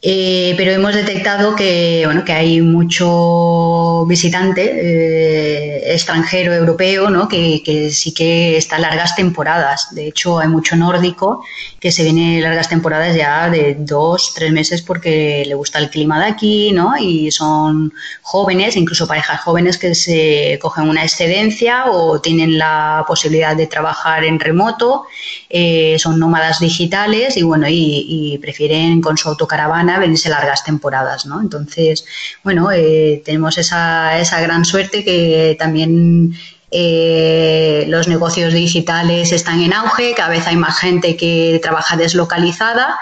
[0.07, 7.27] Eh, pero hemos detectado que, bueno, que hay mucho visitante eh, extranjero, europeo, ¿no?
[7.27, 9.95] que, sí que está largas temporadas.
[9.95, 11.43] De hecho, hay mucho nórdico
[11.79, 16.19] que se viene largas temporadas ya de dos, tres meses porque le gusta el clima
[16.19, 16.95] de aquí ¿no?
[16.99, 17.91] y son
[18.21, 24.23] jóvenes, incluso parejas jóvenes que se cogen una excedencia o tienen la posibilidad de trabajar
[24.23, 25.07] en remoto,
[25.49, 31.41] eh, son nómadas digitales y, bueno, y prefieren con su autocaravana venirse largas temporadas, ¿no?
[31.41, 32.05] Entonces,
[32.43, 36.35] bueno, eh, tenemos esa, esa gran suerte que también
[36.71, 42.97] eh, los negocios digitales están en auge, cada vez hay más gente que trabaja deslocalizada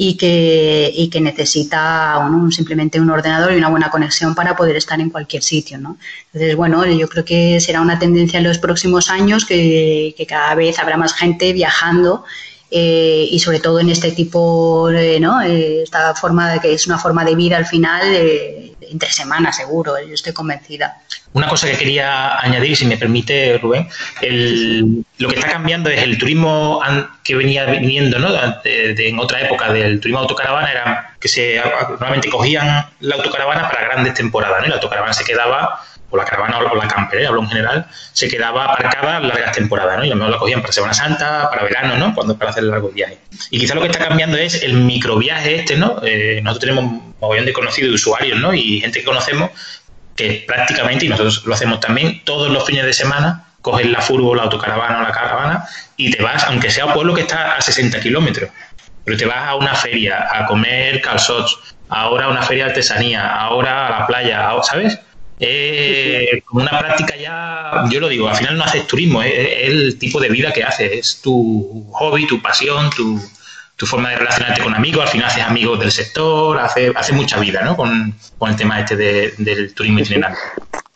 [0.00, 5.00] y que, y que necesita simplemente un ordenador y una buena conexión para poder estar
[5.00, 5.76] en cualquier sitio.
[5.76, 5.98] ¿no?
[6.32, 10.54] Entonces, bueno, yo creo que será una tendencia en los próximos años que, que cada
[10.54, 12.24] vez habrá más gente viajando
[12.70, 15.40] eh, y sobre todo en este tipo, de, ¿no?
[15.40, 19.56] Eh, esta forma de que es una forma de vida al final, eh, entre semanas
[19.56, 21.00] seguro, yo estoy convencida.
[21.32, 23.88] Una cosa que quería añadir, si me permite, Rubén,
[25.18, 26.80] lo que está cambiando es el turismo
[27.22, 28.28] que venía viniendo ¿no?
[28.64, 34.14] en otra época del turismo autocaravana, era que se normalmente cogían la autocaravana para grandes
[34.14, 34.68] temporadas, ¿no?
[34.68, 37.26] la autocaravana se quedaba o la caravana o la, camper, ¿eh?
[37.26, 40.04] hablo en general, se quedaba aparcada largas temporadas, ¿no?
[40.04, 42.14] Y a lo mejor la cogían para Semana Santa, para verano, ¿no?
[42.14, 43.18] Cuando para hacer largos viajes.
[43.50, 46.00] Y quizá lo que está cambiando es el microviaje este, ¿no?
[46.02, 48.54] Eh, nosotros tenemos un montón de conocidos de usuarios, ¿no?
[48.54, 49.50] Y gente que conocemos
[50.16, 54.34] que prácticamente, y nosotros lo hacemos también, todos los fines de semana coges la furgo,
[54.34, 55.64] la autocaravana o la caravana
[55.96, 58.50] y te vas, aunque sea un pueblo que está a 60 kilómetros,
[59.04, 63.26] pero te vas a una feria a comer calzots, ahora a una feria de artesanía,
[63.26, 64.98] ahora a la playa, ¿sabes?
[66.44, 69.34] Como una práctica ya, yo lo digo, al final no haces turismo, es,
[69.68, 73.20] el tipo de vida que haces, es tu hobby, tu pasión, tu,
[73.86, 77.62] forma de relacionarte con amigos, al final haces amigos del sector, hace, hace mucha vida
[77.62, 77.76] ¿no?
[77.76, 80.38] con, el tema este del turismo itinerante.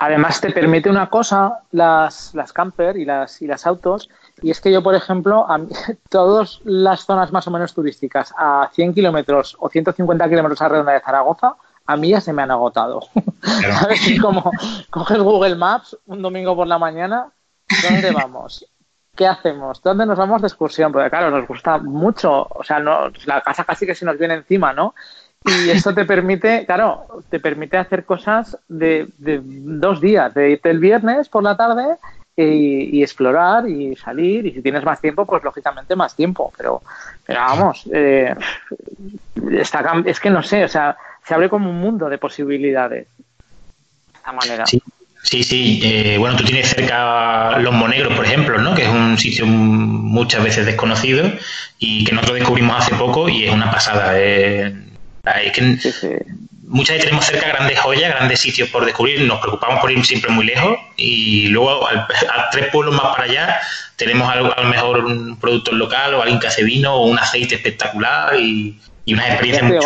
[0.01, 4.09] Además te permite una cosa, las, las camper y las, y las autos,
[4.43, 5.61] y es que yo, por ejemplo, a
[6.09, 10.93] todas las zonas más o menos turísticas a 100 kilómetros o 150 kilómetros a redonda
[10.93, 11.55] de Zaragoza,
[11.93, 13.01] a mí ya se me han agotado.
[13.43, 14.01] ¿Sabes?
[14.21, 14.51] Como
[14.91, 17.29] coges Google Maps un domingo por la mañana,
[17.83, 18.67] ¿dónde vamos?
[19.15, 19.83] ¿Qué hacemos?
[19.83, 20.91] ¿Dónde nos vamos de excursión?
[20.91, 24.35] Porque claro, nos gusta mucho, o sea, no, la casa casi que se nos viene
[24.35, 24.95] encima, ¿no?
[25.45, 30.79] Y esto te permite, claro, te permite hacer cosas de, dos días, de irte el
[30.79, 31.99] viernes por la tarde
[32.35, 34.47] y, explorar y salir.
[34.47, 36.51] Y si tienes más tiempo, pues lógicamente más tiempo.
[36.57, 36.81] Pero,
[37.27, 38.35] pero vamos, eh,
[40.07, 43.07] es que no sé, o sea, se abre como un mundo de posibilidades.
[43.17, 44.67] De esta manera.
[44.67, 44.83] Sí.
[45.23, 48.75] Sí, eh, bueno, tú tienes cerca Los Monegros, por ejemplo, ¿no?
[48.75, 51.31] Que es un sitio muchas veces desconocido
[51.79, 54.15] y que nosotros descubrimos hace poco y es una pasada.
[54.17, 54.75] Eh,
[55.55, 55.79] que
[56.67, 60.31] Muchas veces tenemos cerca grandes joyas, grandes sitios por descubrir, nos preocupamos por ir siempre
[60.31, 63.61] muy lejos y luego a tres pueblos más para allá
[63.97, 67.57] tenemos a, lo mejor un producto local o alguien que hace vino o un aceite
[67.57, 69.79] espectacular y, y unas experiencias muy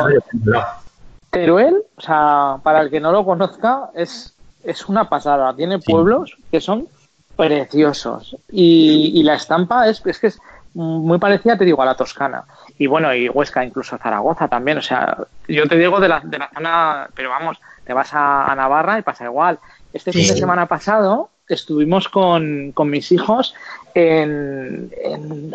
[1.37, 5.55] Teruel, o sea, para el que no lo conozca, es, es una pasada.
[5.55, 6.88] Tiene pueblos que son
[7.37, 8.37] preciosos.
[8.51, 10.38] Y, la estampa es, es que es
[10.75, 12.44] muy parecida, te digo, a la toscana.
[12.79, 14.79] Y bueno, y Huesca, incluso Zaragoza también.
[14.79, 18.55] O sea, yo te digo de la, de la zona, pero vamos, te vas a,
[18.57, 19.59] Navarra y pasa igual.
[19.92, 23.55] Este fin de semana pasado estuvimos con, con mis hijos
[23.94, 24.90] en,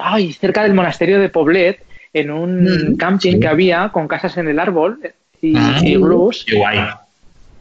[0.01, 4.47] ay, cerca del monasterio de Poblet, en un mm, camping que había con casas en
[4.47, 4.99] el árbol
[5.41, 6.45] y, blues.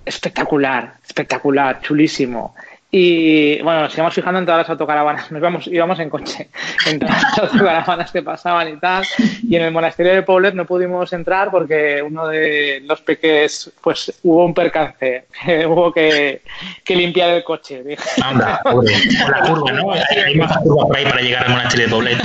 [0.04, 2.54] Espectacular, espectacular, chulísimo.
[2.92, 6.50] Y bueno, nos íbamos fijando en todas las autocaravanas, nos íbamos, íbamos en coche,
[6.86, 9.04] en todas las autocaravanas que pasaban y tal.
[9.48, 14.12] Y en el monasterio de Poblet no pudimos entrar porque uno de los peques, pues
[14.24, 15.26] hubo un percance,
[15.68, 16.42] hubo que,
[16.88, 17.84] limpiar el coche.
[18.24, 18.92] Anda, pobre.
[19.28, 19.92] La curva, ¿no?
[20.26, 22.18] Hay más curva por ahí para llegar al monasterio de Poblet.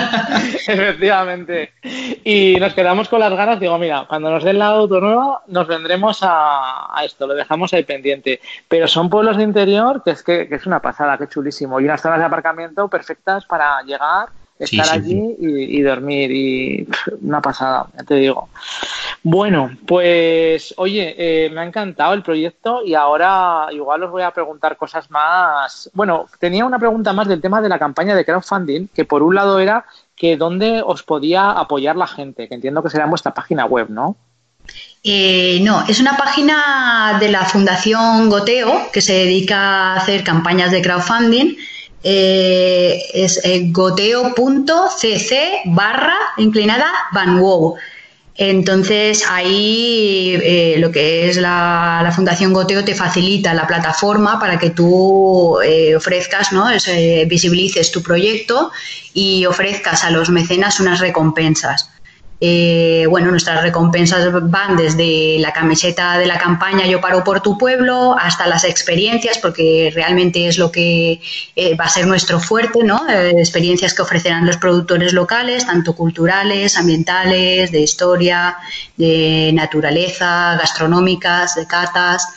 [0.67, 1.73] Efectivamente.
[2.23, 5.67] Y nos quedamos con las ganas, digo, mira, cuando nos den la auto nueva, nos
[5.67, 8.39] vendremos a, esto, lo dejamos ahí pendiente.
[8.67, 11.79] Pero son pueblos de interior que es que es una pasada, qué chulísimo.
[11.79, 16.87] Y unas zonas de aparcamiento perfectas para llegar estar allí Y, dormir y
[17.21, 18.49] una pasada, ya te digo.
[19.23, 24.31] Bueno, pues oye, eh, me ha encantado el proyecto y ahora igual os voy a
[24.31, 25.89] preguntar cosas más.
[25.93, 29.35] Bueno, tenía una pregunta más del tema de la campaña de crowdfunding, que por un
[29.35, 33.33] lado era que dónde os podía apoyar la gente, que entiendo que será en vuestra
[33.33, 34.15] página web, ¿no?
[35.03, 40.71] Eh, no, es una página de la Fundación Goteo que se dedica a hacer campañas
[40.71, 41.55] de crowdfunding
[42.07, 46.85] eh, es eh, goteo.cc barra inclinada
[47.39, 47.77] Wow.
[48.35, 54.69] Entonces ahí eh, lo que es la, Fundación Goteo te facilita la plataforma para que
[54.69, 55.57] tú
[55.97, 56.67] ofrezcas, ¿no?
[57.25, 58.71] visibilices tu proyecto
[59.15, 61.89] y ofrezcas a los mecenas unas recompensas.
[62.41, 67.57] Eh, bueno, nuestras recompensas van desde la camiseta de la campaña Yo paro por tu
[67.57, 71.21] pueblo hasta las experiencias, porque realmente es lo que
[71.55, 73.07] eh, va a ser nuestro fuerte, ¿no?
[73.07, 78.57] Eh, experiencias que ofrecerán los productores locales, tanto culturales, ambientales, de historia,
[78.97, 82.27] de naturaleza, gastronómicas, de catas.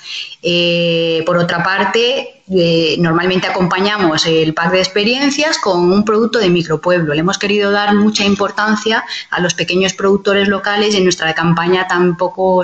[1.27, 7.12] Por otra parte, eh, normalmente acompañamos el pack de experiencias con un producto de micropueblo.
[7.12, 11.87] Le hemos querido dar mucha importancia a los pequeños productores locales y en nuestra campaña
[11.87, 12.62] tampoco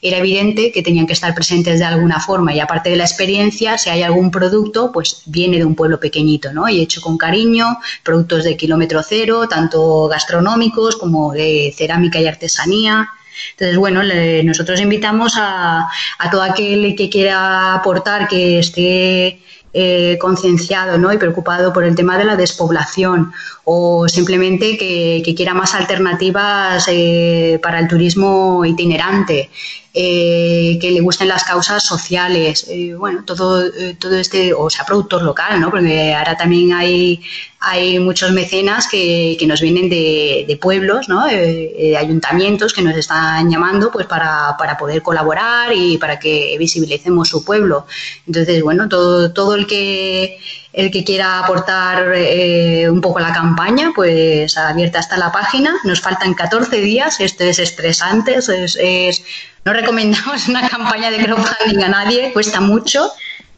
[0.00, 2.52] era evidente que tenían que estar presentes de alguna forma.
[2.52, 6.52] Y aparte de la experiencia, si hay algún producto, pues viene de un pueblo pequeñito,
[6.52, 6.68] ¿no?
[6.68, 13.08] Y hecho con cariño, productos de kilómetro cero, tanto gastronómicos como de cerámica y artesanía.
[13.52, 14.02] Entonces, bueno,
[14.44, 19.38] nosotros invitamos a, a todo aquel que quiera aportar, que esté
[19.74, 21.10] eh, concienciado ¿no?
[21.14, 23.32] y preocupado por el tema de la despoblación
[23.64, 29.48] o simplemente que, quiera más alternativas eh, para el turismo itinerante,
[29.94, 32.66] eh, que le gusten las causas sociales,
[32.98, 33.62] bueno, todo,
[33.98, 35.70] todo este, o sea, productor local, ¿no?
[35.70, 37.22] porque ahora también hay,
[37.60, 41.26] hay muchos mecenas que, que nos vienen de, de pueblos, ¿no?
[41.26, 47.28] de ayuntamientos que nos están llamando pues para, para poder colaborar y para que visibilicemos
[47.28, 47.86] su pueblo.
[48.26, 50.38] Entonces, bueno, todo, todo el que
[50.72, 55.74] el que quiera aportar eh, un poco la campaña, pues abierta está la página.
[55.84, 59.22] Nos faltan 14 días, esto es estresante, es,
[59.64, 63.10] no recomendamos una campaña de crowdfunding a nadie, cuesta mucho.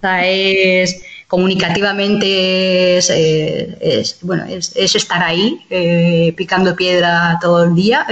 [0.03, 8.07] es comunicativamente es, eh, bueno es, estar ahí eh, picando piedra todo el día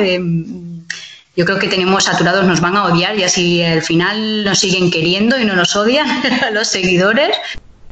[1.35, 4.91] yo creo que tenemos saturados, nos van a odiar y así al final nos siguen
[4.91, 6.07] queriendo y no nos odian
[6.53, 7.35] los seguidores,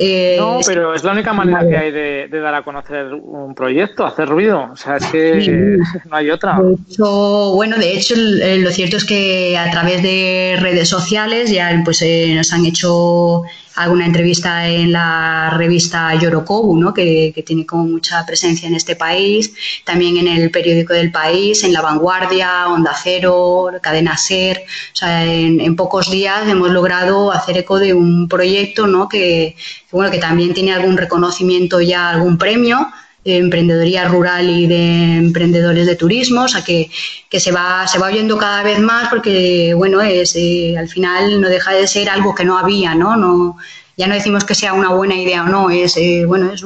[0.02, 4.06] eh, no, pero es la única manera que hay de, dar a conocer un proyecto,
[4.06, 4.70] hacer ruido.
[4.72, 6.58] O sea, es que no hay otra.
[6.98, 12.32] bueno, de hecho, lo cierto es que a través de redes sociales ya pues eh,
[12.34, 13.42] nos han hecho
[13.82, 16.92] alguna entrevista en la revista Yorokobu, ¿no?
[16.92, 21.72] que, tiene como mucha presencia en este país, también en el periódico del país, en
[21.72, 24.64] La Vanguardia, Onda Cero, Cadena Ser.
[24.92, 29.08] O sea, en, pocos días hemos logrado hacer eco de un proyecto ¿no?
[29.08, 29.56] que,
[29.90, 32.86] bueno, que también tiene algún reconocimiento ya, algún premio
[33.24, 36.90] de emprendedoría rural y de emprendedores de turismo, o sea que,
[37.28, 41.40] que se va se va oyendo cada vez más porque bueno es eh, al final
[41.40, 43.16] no deja de ser algo que no había, ¿no?
[43.16, 43.56] No
[43.96, 46.64] ya no decimos que sea una buena idea o no, es eh, bueno es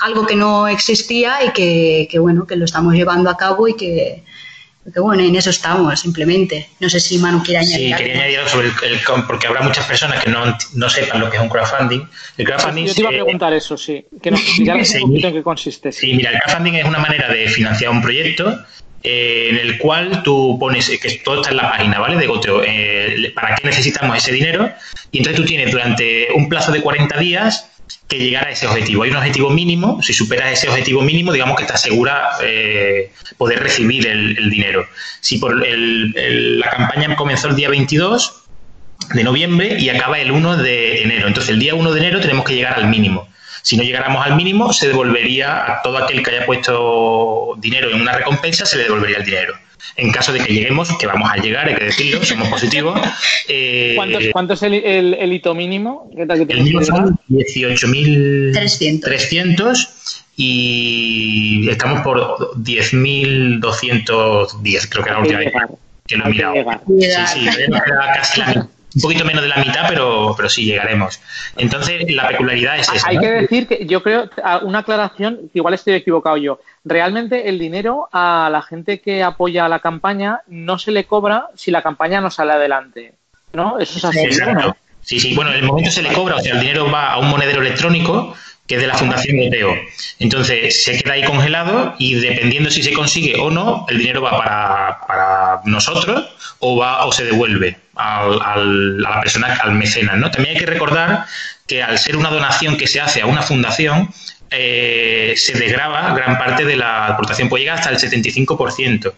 [0.00, 3.74] algo que no existía y que, que bueno que lo estamos llevando a cabo y
[3.74, 4.22] que
[4.82, 6.70] porque bueno, en eso estamos, simplemente.
[6.80, 7.96] No sé si Manu quiere añadir.
[7.96, 11.36] Sí, quería añadir sobre el, porque habrá muchas personas que no, no, sepan lo que
[11.36, 12.00] es un crowdfunding.
[12.38, 14.04] El crowdfunding Yo te iba a preguntar eso, sí.
[14.22, 15.92] Que nos explicaras un poquito en qué consiste.
[15.92, 16.14] Sí.
[16.14, 18.58] mira, el crowdfunding es una manera de financiar un proyecto
[19.02, 22.16] eh, en el cual tú pones, que todo está en la página, ¿vale?
[22.16, 24.70] De Goteo, eh, para qué necesitamos ese dinero.
[25.12, 27.70] Y entonces tú tienes durante un plazo de 40 días
[28.08, 29.02] que llegar a ese objetivo.
[29.02, 33.62] Hay un objetivo mínimo, si superas ese objetivo mínimo, digamos que te asegura eh, poder
[33.62, 34.86] recibir el, dinero.
[35.20, 38.44] Si por la campaña comenzó el día 22
[39.14, 42.44] de noviembre y acaba el 1 de enero, entonces el día 1 de enero tenemos
[42.44, 43.28] que llegar al mínimo.
[43.62, 48.00] Si no llegáramos al mínimo, se devolvería a todo aquel que haya puesto dinero en
[48.00, 49.54] una recompensa, se le devolvería el dinero.
[49.96, 52.98] En caso de que lleguemos, que vamos a llegar, hay que decirlo, somos positivos.
[53.52, 53.96] Eh,
[54.32, 56.08] ¿Cuánto, es el, hito mínimo?
[56.16, 59.88] el mínimo son 18.300
[60.36, 62.20] y estamos por
[62.58, 65.52] 10.210, creo que era la última vez
[66.06, 66.54] que lo he mirado.
[66.86, 67.48] Sí, sí,
[68.14, 71.20] casi la un poquito menos de la mitad, pero, pero sí llegaremos.
[71.56, 73.08] Entonces, la peculiaridad es esa.
[73.08, 74.28] Hay que decir que yo creo,
[74.62, 76.60] una aclaración, que igual estoy equivocado yo.
[76.84, 81.70] Realmente el dinero a la gente que apoya la campaña no se le cobra si
[81.70, 83.14] la campaña no sale adelante.
[83.52, 83.78] ¿No?
[83.78, 84.28] Eso es así.
[85.02, 85.34] Sí, sí.
[85.34, 87.62] Bueno, en el momento se le cobra, o sea, el dinero va a un monedero
[87.62, 88.34] electrónico
[88.70, 89.74] que es de la Fundación Goteo.
[90.20, 95.00] Entonces, se queda ahí congelado y dependiendo si se consigue o no, el dinero va
[95.08, 96.28] para, nosotros
[96.60, 100.18] o va o se devuelve al, a la persona, al mecenas.
[100.18, 100.30] ¿no?
[100.30, 101.24] También hay que recordar
[101.66, 104.08] que al ser una donación que se hace a una fundación,
[104.52, 109.12] eh, se desgraba gran parte de la aportación, puede llegar hasta el 75%.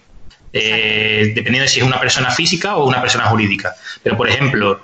[0.55, 3.75] Eh, dependiendo de si es una persona física o una persona jurídica.
[4.03, 4.81] Pero, por ejemplo...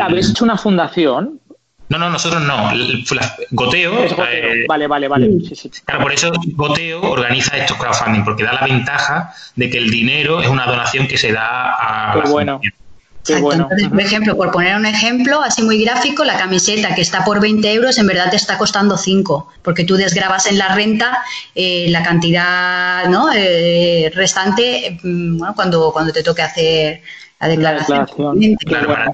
[0.00, 1.39] ¿Habéis hecho una fundación?
[1.90, 2.70] No, no, nosotros no.
[3.50, 4.04] Goteo.
[4.04, 5.28] Eh, vale, vale, vale.
[5.84, 10.40] Claro, por eso Goteo organiza estos crowdfunding, porque da la ventaja de que el dinero
[10.40, 12.22] es una donación que se da a.
[12.22, 12.60] Qué bueno.
[13.40, 13.68] Bueno.
[13.68, 17.72] por ejemplo, por poner un ejemplo así muy gráfico, la camiseta que está por 20
[17.72, 21.22] euros en verdad te está costando 5, porque tú desgrabas en la renta
[21.54, 23.30] eh, la cantidad ¿no?
[23.34, 27.02] Eh, restante mm, bueno, cuando, cuando te toque hacer
[27.40, 28.06] la declaración.
[28.66, 29.10] Claro, para,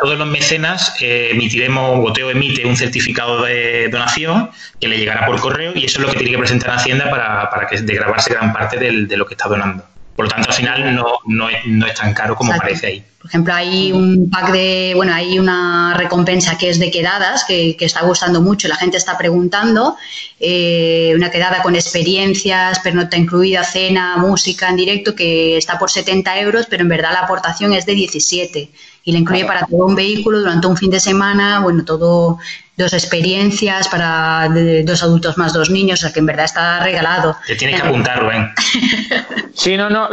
[0.00, 5.40] todos los mecenas eh, emitiremos, Goteo emite un certificado de donación que le llegará por
[5.40, 8.52] correo y eso es lo que tiene que presentar Hacienda para, para que desgrabarse gran
[8.52, 9.84] parte de lo que está donando.
[10.18, 13.04] Por lo tanto, al final no, no, es, no es tan caro como parece ahí.
[13.18, 17.76] Por ejemplo, hay un pack de, bueno, hay una recompensa que es de quedadas, que,
[17.78, 19.96] está gustando mucho, la gente está preguntando,
[20.40, 26.40] eh, una quedada con experiencias, pernota incluida, cena, música en directo, que está por 70
[26.40, 28.70] euros, pero en verdad la aportación es de 17
[29.08, 32.38] y la incluye para todo un vehículo durante un fin de semana, bueno, todo
[32.76, 34.50] dos experiencias para
[34.84, 37.34] dos adultos más dos niños, o sea que en verdad está regalado.
[37.46, 38.50] Te tienes que apuntar, Rubén.
[39.54, 40.10] sí, no, no,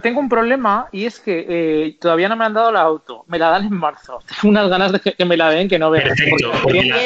[0.00, 3.36] tengo un problema y es que eh, todavía no me han dado la auto, me
[3.36, 4.20] la dan en marzo.
[4.40, 6.04] Tengo unas ganas de que, me la den que no veo.
[6.04, 6.52] Perfecto.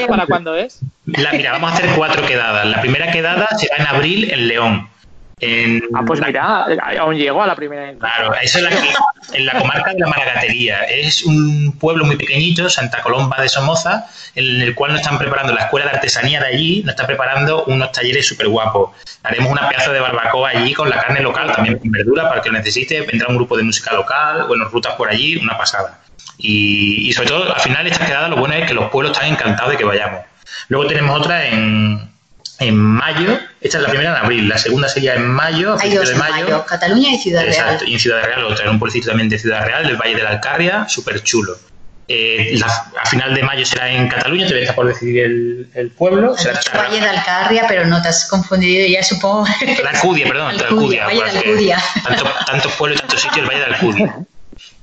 [0.08, 0.80] ¿Para cuándo es?
[1.06, 2.66] La, mira, vamos a hacer cuatro quedadas.
[2.66, 4.90] La primera quedada será en abril en León.
[5.94, 6.66] Ah, pues mira,
[6.98, 7.94] aún llegó a la primera.
[7.98, 8.70] Claro, eso es la
[9.32, 10.82] en la comarca de la Maragatería.
[10.84, 15.52] Es un pueblo muy pequeñito, Santa Colomba de Somoza, en el cual nos están preparando
[15.52, 18.90] la escuela de artesanía de allí, nos está preparando unos talleres súper guapos.
[19.22, 22.50] Haremos una pedazo de barbacoa allí con la carne local, también con verdura para que
[22.50, 23.02] lo necesite.
[23.02, 26.00] Vendrá un grupo de música local, bueno, rutas por allí, una pasada.
[26.38, 29.30] Y, y sobre todo, al final, esta quedada, lo bueno es que los pueblos están
[29.30, 30.22] encantados de que vayamos.
[30.68, 32.08] Luego tenemos otra en,
[32.58, 33.38] en mayo.
[33.60, 36.64] Esta es la primera en abril, la segunda sería en mayo, a de mayo.
[36.66, 39.86] Cataluña y Ciudad Exacto, y en Ciudad Real, otra, un pueblecito también de Ciudad Real,
[39.86, 41.56] del Valle de la Alcarria, súper chulo.
[42.10, 46.36] Eh, a final de mayo será en Cataluña, todavía está por decidir el, el pueblo.
[46.38, 49.46] Será Valle de Alcarria, pero no te has confundido ya, supongo.
[49.82, 51.04] La Alcudia, perdón, la Alcudia.
[51.04, 51.82] Valle de Alcudia.
[52.02, 54.16] Tanto, tantos pueblos y tantos sitios, el Valle de Alcudia.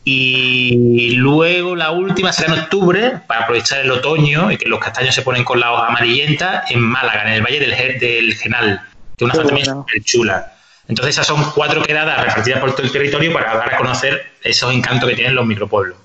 [0.07, 5.15] Y luego la última será en octubre, para aprovechar el otoño y que los castaños
[5.15, 8.81] se ponen con la hoja amarillenta, en Málaga, en el Valle del, del Genal,
[9.17, 10.53] que es una zona también súper chula.
[10.87, 14.71] Entonces esas son cuatro quedadas repartidas por todo el territorio para dar a conocer esos
[14.71, 15.97] encantos que tienen los micropueblos.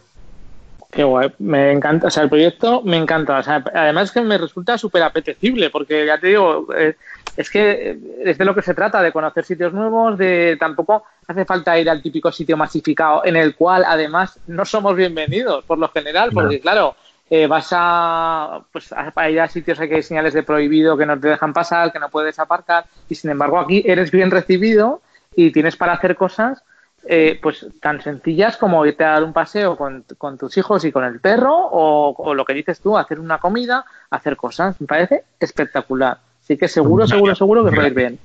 [0.91, 4.37] Qué guay, me encanta, o sea, el proyecto me encanta, o sea, además que me
[4.37, 6.97] resulta súper apetecible, porque ya te digo, eh,
[7.37, 11.45] es que es de lo que se trata, de conocer sitios nuevos, de tampoco hace
[11.45, 15.89] falta ir al típico sitio masificado en el cual además no somos bienvenidos por lo
[15.91, 16.97] general, porque claro,
[17.31, 21.21] eh, vas a, pues, a ir a sitios que hay señales de prohibido que no
[21.21, 25.03] te dejan pasar, que no puedes aparcar, y sin embargo aquí eres bien recibido
[25.37, 26.65] y tienes para hacer cosas
[27.05, 30.93] eh, pues tan sencillas como irte a dar un paseo con, con tus hijos y
[30.93, 34.81] con el perro, o, o, lo que dices tú, hacer una comida, hacer cosas.
[34.81, 36.19] Me parece espectacular.
[36.43, 38.19] Así que seguro, seguro, seguro que va a ir bien.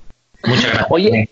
[0.44, 0.86] Muchas gracias.
[0.90, 1.30] Oye,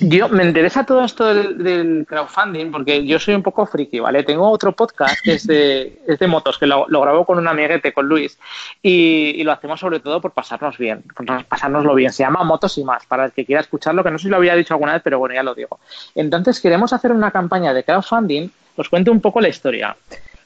[0.00, 4.22] yo me interesa todo esto del, crowdfunding porque yo soy un poco friki, ¿vale?
[4.22, 8.06] Tengo otro podcast que es de, motos, que lo, lo, grabo con un amiguete, con
[8.06, 8.38] Luis,
[8.82, 12.12] y, lo hacemos sobre todo por pasarnos bien, por pasárnoslo bien.
[12.12, 14.36] Se llama Motos y más, para el que quiera escucharlo, que no sé si lo
[14.36, 15.80] había dicho alguna vez, pero bueno, ya lo digo.
[16.14, 19.96] Entonces queremos hacer una campaña de crowdfunding, os cuento un poco la historia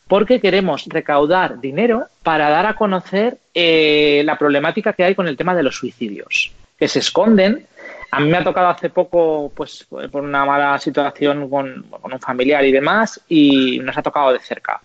[0.08, 5.36] porque queremos recaudar dinero para dar a conocer eh, la problemática que hay con el
[5.36, 7.66] tema de los suicidios, que se esconden
[8.14, 12.64] a mí me ha tocado hace poco, pues, por una mala situación con, un familiar
[12.64, 14.80] y demás, y nos ha tocado de cerca.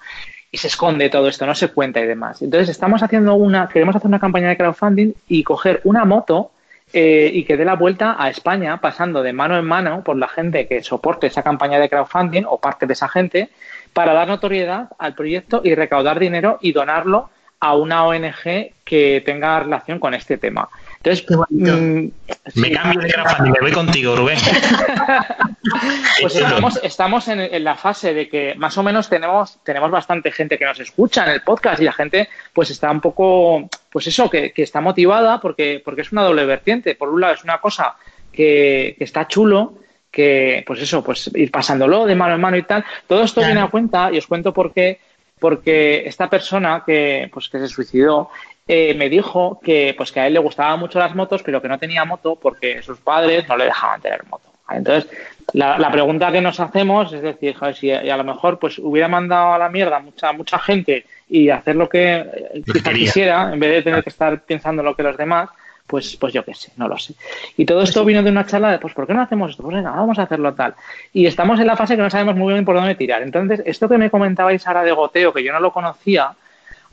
[0.51, 2.41] Y se esconde todo esto, no se cuenta y demás.
[2.41, 6.49] Entonces, estamos haciendo una, queremos hacer una campaña de crowdfunding y coger una moto
[6.91, 10.27] eh, y que dé la vuelta a España, pasando de mano en mano por la
[10.27, 13.49] gente que soporte esa campaña de crowdfunding o parte de esa gente,
[13.93, 19.59] para dar notoriedad al proyecto y recaudar dinero y donarlo a una ONG que tenga
[19.59, 20.67] relación con este tema.
[21.01, 22.07] Entonces, mm,
[22.55, 24.37] me cambio de crowdfunding, me voy contigo, Rubén.
[26.21, 30.57] pues estamos, estamos en, la fase de que más o menos tenemos, tenemos bastante gente
[30.57, 34.29] que nos escucha en el podcast y la gente pues está un poco, pues eso,
[34.29, 36.95] que, está motivada porque, porque es una doble vertiente.
[36.95, 37.95] Por un lado es una cosa
[38.33, 39.75] que, está chulo,
[40.11, 42.83] que pues eso, pues ir pasándolo de mano en mano y tal.
[43.07, 44.99] Todo esto viene a cuenta y os cuento por qué
[45.39, 48.29] porque esta persona que, pues, que se suicidó
[48.71, 51.67] eh, me dijo que, pues, que a él le gustaban mucho las motos, pero que
[51.67, 54.43] no tenía moto porque sus padres no le dejaban tener moto.
[54.69, 55.09] Entonces,
[55.53, 59.53] la, pregunta que nos hacemos es decir, joder, si a, lo mejor pues hubiera mandado
[59.53, 62.61] a la mierda mucha mucha gente y hacer lo que,
[62.93, 65.49] quisiera, en vez de tener que estar pensando lo que los demás,
[65.87, 67.15] pues, pues yo qué sé, no lo sé.
[67.57, 69.63] Y todo esto vino de una charla de, pues, ¿por qué no hacemos esto?
[69.63, 70.75] Pues venga, vamos a hacerlo tal.
[71.11, 73.23] Y estamos en la fase que no sabemos muy bien por dónde tirar.
[73.23, 76.35] Entonces, esto que me comentabais ahora de goteo, que yo no lo conocía,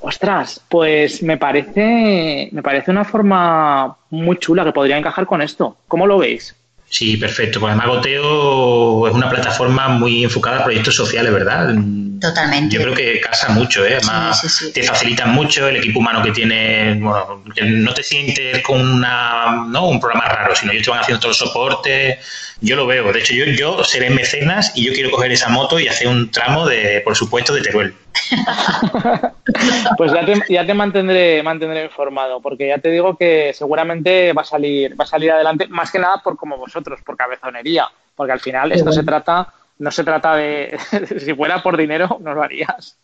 [0.00, 5.76] ostras, pues me parece, me parece una forma muy chula que podría encajar con esto.
[5.88, 6.54] ¿Cómo lo veis?
[6.88, 7.60] Sí, perfecto.
[7.60, 11.74] Pues además Goteo es una plataforma muy enfocada a proyectos sociales, ¿verdad?
[12.20, 12.74] Totalmente.
[12.74, 13.96] Yo creo que casa mucho, ¿eh?
[13.96, 18.80] Además, te facilitan mucho el equipo humano que tiene, bueno, que no te sientes con
[18.80, 19.88] una, ¿no?
[19.88, 22.18] un programa raro, sino ellos te van haciendo todo el soporte.
[22.60, 23.12] Yo lo veo.
[23.12, 26.30] De hecho, yo, yo seré mecenas y yo quiero coger esa moto y hacer un
[26.30, 27.94] tramo de, por supuesto, de Teruel.
[29.98, 34.42] pues ya te, ya te mantendré, mantendré informado, porque ya te digo que seguramente va
[34.42, 38.32] a salir, va a salir adelante, más que nada por como vosotros, por cabezonería, porque
[38.32, 40.78] al final esto se trata no se trata de
[41.18, 42.96] si fuera por dinero no lo harías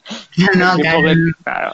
[0.57, 0.77] no,
[1.45, 1.73] claro.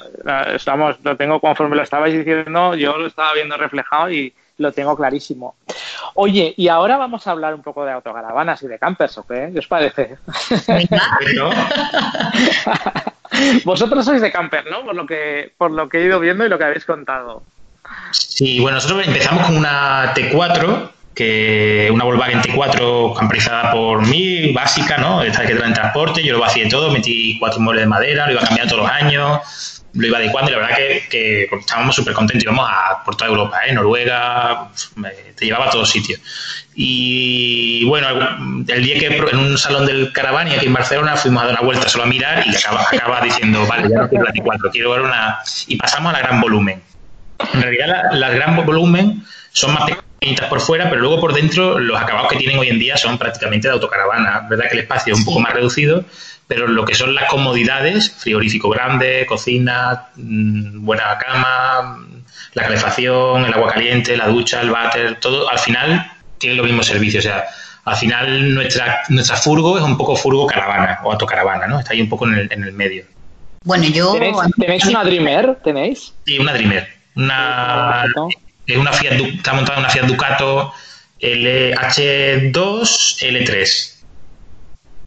[0.55, 4.97] estamos lo tengo conforme lo estabais diciendo yo lo estaba viendo reflejado y lo tengo
[4.97, 5.55] clarísimo
[6.15, 9.51] oye y ahora vamos a hablar un poco de autocaravanas y de campers ¿o qué?
[9.53, 10.17] ¿qué os parece?
[13.65, 14.85] vosotros sois de camper ¿no?
[14.85, 17.45] por lo que por lo que he ido viendo y lo que habéis contado
[18.11, 24.99] sí bueno nosotros empezamos con una T4 que una Volkswagen T4 camperizada por mí, básica,
[24.99, 25.21] ¿no?
[25.25, 28.35] Esta que trae en transporte, yo lo vacié todo, metí cuatro muebles de madera, lo
[28.35, 30.77] iba cambiando todos los años, lo iba adecuando y la verdad
[31.11, 33.73] que, estábamos súper contentos, íbamos a, por toda Europa, ¿eh?
[33.73, 34.69] Noruega,
[35.35, 36.21] te llevaba a todos sitios.
[36.77, 38.07] Y bueno,
[38.69, 41.64] el día que en un salón del Caravani aquí en Barcelona fuimos a dar una
[41.64, 45.01] vuelta solo a mirar y acaba, diciendo, vale, ya no quiero la T4, quiero ver
[45.01, 45.41] una...
[45.66, 46.81] Y pasamos a la gran volumen.
[47.55, 51.79] En realidad la, la gran volumen son más pequeñitas por fuera, pero luego por dentro
[51.79, 54.47] los acabados que tienen hoy en día son prácticamente de autocaravana.
[54.49, 56.05] verdad que el espacio es un poco más reducido,
[56.47, 62.07] pero lo que son las comodidades, frigorífico grande, cocina, mm, buena cama,
[62.55, 66.87] la calefacción, el agua caliente, la ducha, el váter, todo al final tiene los mismos
[66.87, 67.25] servicios.
[67.25, 67.45] O sea,
[67.85, 71.79] al final nuestra, nuestra furgo es un poco furgo caravana o autocaravana, ¿no?
[71.79, 73.05] Está ahí un poco en el, en el medio.
[73.64, 74.14] Bueno, yo...
[74.57, 75.57] ¿Tenéis, una Dreamer?
[75.62, 76.14] ¿Tenéis?
[76.25, 76.89] Sí, una Dreamer.
[77.16, 78.05] Una,
[78.69, 80.73] es una Fiat, está montada una Fiat Ducato
[81.21, 83.95] LH2 L3.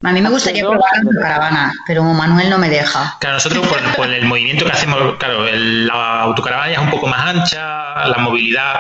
[0.04, 3.18] A mí me gustaría probar la caravana, pero Manuel no me deja.
[3.20, 8.08] Claro, nosotros por, el movimiento que hacemos, claro, la autocaravana es un poco más ancha,
[8.08, 8.80] la movilidad,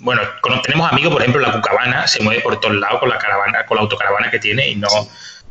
[0.00, 0.20] bueno,
[0.62, 3.76] tenemos amigos, por ejemplo, la Cucabana se mueve por todos lados con la caravana, con
[3.76, 4.88] la autocaravana que tiene y no,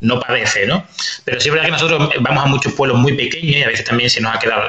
[0.02, 0.86] no padece, ¿no?
[1.26, 3.86] Pero sí es verdad que nosotros vamos a muchos pueblos muy pequeños y a veces
[3.86, 4.64] también se nos ha quedado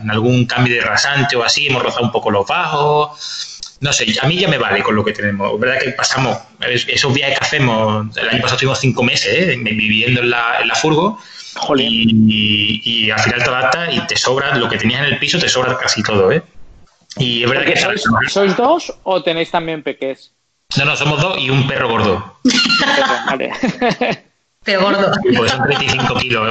[0.00, 3.56] en algún cambio de rasante o así, hemos rozado un poco los bajos.
[3.80, 5.54] No sé, a mí ya me vale con lo que tenemos.
[5.54, 9.56] Es verdad que pasamos, esos viajes que hacemos, el año pasado estuvimos cinco meses ¿eh?
[9.56, 11.18] viviendo en la, en la furgo
[11.76, 15.38] y, y, al final te adaptas y te sobra lo que tenías en el piso,
[15.38, 16.42] te sobra casi todo, ¿eh?
[17.16, 17.76] Y es verdad que...
[17.76, 20.32] Sois, ¿Sois dos o tenéis también peques?
[20.76, 22.40] No, no, somos dos y un perro gordo.
[23.26, 23.52] vale.
[24.64, 25.12] Pero gordo.
[25.34, 26.46] Pues son 35 kilos.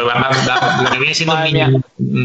[0.81, 1.81] Lo que viene siendo un niño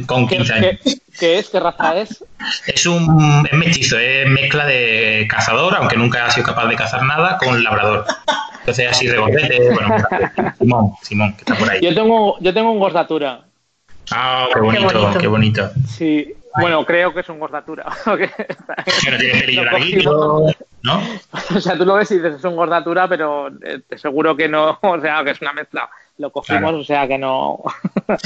[0.07, 0.79] con 15 años.
[1.21, 1.51] ¿Qué, es?
[1.51, 2.25] ¿Qué raza es?
[2.67, 7.03] Es un es mestizo, es mezcla de cazador, aunque nunca ha sido capaz de cazar
[7.03, 8.07] nada, con labrador.
[8.61, 9.97] Entonces así regordete, bueno,
[10.59, 11.81] Simón, Simón, que está por ahí.
[11.83, 13.45] Yo tengo, yo tengo un gordatura.
[14.11, 15.19] Ah, qué bonito, qué bonito.
[15.19, 15.71] Qué bonito.
[15.87, 17.87] Sí, bueno, creo que es un gordatura.
[18.05, 20.47] Pero tiene larguito,
[20.83, 21.03] ¿no?
[21.57, 24.49] O sea, tú lo ves y dices es un gordatura, pero eh, te seguro que
[24.49, 25.89] no, o sea, que es una mezcla.
[26.19, 27.63] Lo cogimos, o sea, que no...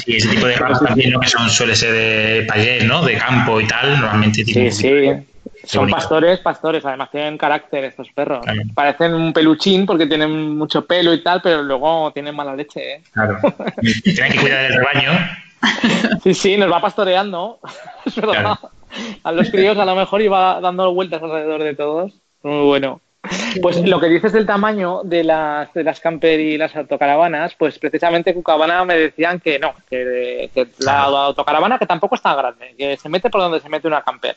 [0.04, 1.20] Sí, ese tipo de razas también, ¿no?
[1.20, 3.02] Que son, suele ser de payés, ¿no?
[3.02, 4.72] De campo y tal, normalmente tienen...
[4.72, 5.26] Sí, sí.
[5.64, 8.44] Son pastores, pastores, además tienen carácter estos perros.
[8.74, 12.94] Parecen un peluchín porque tienen mucho pelo y tal, pero luego tienen mala leche.
[12.94, 13.02] ¿eh?
[13.12, 13.38] Claro.
[14.02, 15.12] tienen que cuidar del rebaño
[16.22, 17.60] Sí, sí, nos va pastoreando.
[19.24, 22.12] A los críos a lo mejor iba dando vueltas alrededor de todos.
[22.42, 23.00] Muy bueno.
[23.60, 27.78] Pues lo que dices del tamaño de las, de las camper y las autocaravanas, pues
[27.78, 33.08] precisamente Cucabana me decían que no, que, la autocaravana que tampoco está grande, que se
[33.08, 34.36] mete por donde se mete una camper.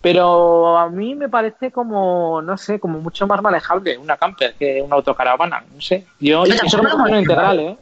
[0.00, 4.82] Pero a mí me parece como, no sé, como mucho más manejable una camper que
[4.82, 6.04] una autocaravana, no sé.
[6.20, 7.76] Yo, eso integral, ¿eh?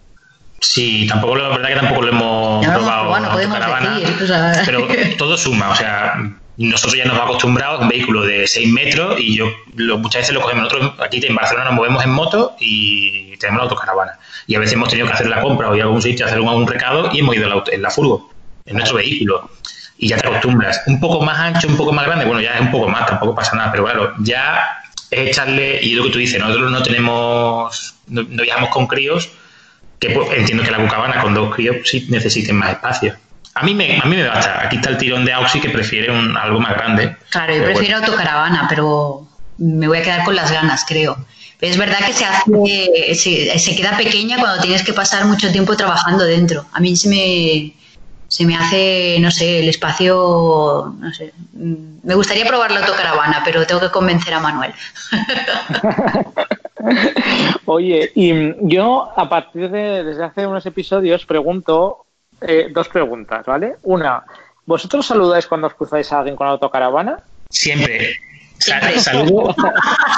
[0.64, 3.12] Sí, tampoco la verdad que tampoco lo hemos probado
[4.64, 4.88] pero
[5.18, 6.14] todo suma, o sea,
[6.56, 9.46] nosotros ya nos hemos acostumbrado a un vehículo de 6 metros y yo
[9.98, 13.64] muchas veces lo cogemos nosotros aquí en Barcelona nos movemos en moto y tenemos la
[13.64, 14.18] autocaravana.
[14.46, 16.28] Y a veces hemos tenido que hacer la compra o ir a algún sitio a
[16.28, 18.30] hacer un, recado y hemos ido en la, en la furgo,
[18.64, 19.50] en nuestro vehículo.
[19.98, 20.82] Y ya te acostumbras.
[20.86, 23.34] Un poco más ancho, un poco más grande, bueno, ya es un poco más, tampoco
[23.34, 27.94] pasa nada, pero claro, ya es echarle, y lo que tú dices, nosotros no tenemos,
[28.08, 29.30] no, no viajamos con críos,
[29.98, 33.14] que pues, entiendo que la bucabana con dos críos sí necesiten más espacio.
[33.54, 34.62] A mí me, a mí me basta.
[34.64, 37.16] Aquí está el tirón de Auxi que prefiere un, algo más grande.
[37.30, 39.26] Claro, yo Pero prefiero autocaravana, pero
[39.58, 41.16] me voy a quedar con las ganas, creo.
[41.60, 45.52] Pero es verdad que se hace, se, se queda pequeña cuando tienes que pasar mucho
[45.52, 46.66] tiempo trabajando dentro.
[46.72, 47.72] A mí se me,
[48.26, 51.32] se me hace, no sé, el espacio, no sé.
[51.52, 54.72] mm, Me gustaría probar la autocaravana, pero tengo que convencer a Manuel.
[57.66, 62.04] Oye, y mm, yo a partir de desde hace unos episodios pregunto
[62.40, 63.76] eh, dos preguntas, ¿vale?
[63.82, 64.22] Una,
[64.66, 67.18] ¿vosotros saludáis cuando os cruzáis a alguien con autocaravana?
[67.48, 68.14] Siempre.
[68.58, 69.00] Sa- Siempre.
[69.00, 69.54] Saludo,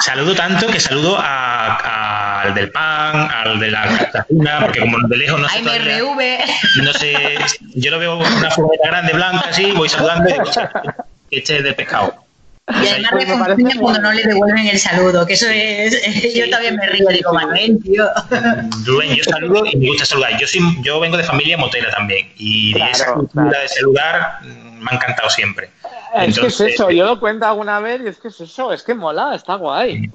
[0.01, 4.97] saludo tanto que saludo a- a- al del pan, al de la Cartagena, porque como
[5.07, 6.83] de lejos no sé, ¡Ay, todavía- MRV!
[6.83, 7.13] no sé,
[7.75, 10.45] yo lo veo con una furgoneta grande blanca así, voy saludando y digo,
[11.31, 12.13] este es de pescado.
[12.69, 16.33] Y además Pues me parece cuando no le devuelven el saludo, que eso es...
[16.35, 18.05] yo también me río, digo, Manuel, tío.
[18.85, 20.37] Rubén, yo saludo y me gusta saludar.
[20.37, 23.61] Yo soy, yo vengo de familia motera también y de esa Claro, cultura claro.
[23.61, 25.69] de saludar mm, me ha encantado siempre.
[25.77, 25.81] Es
[26.13, 28.83] que es Entonces, eso, yo lo cuento alguna vez y es que es eso, es
[28.83, 30.09] que mola, está guay.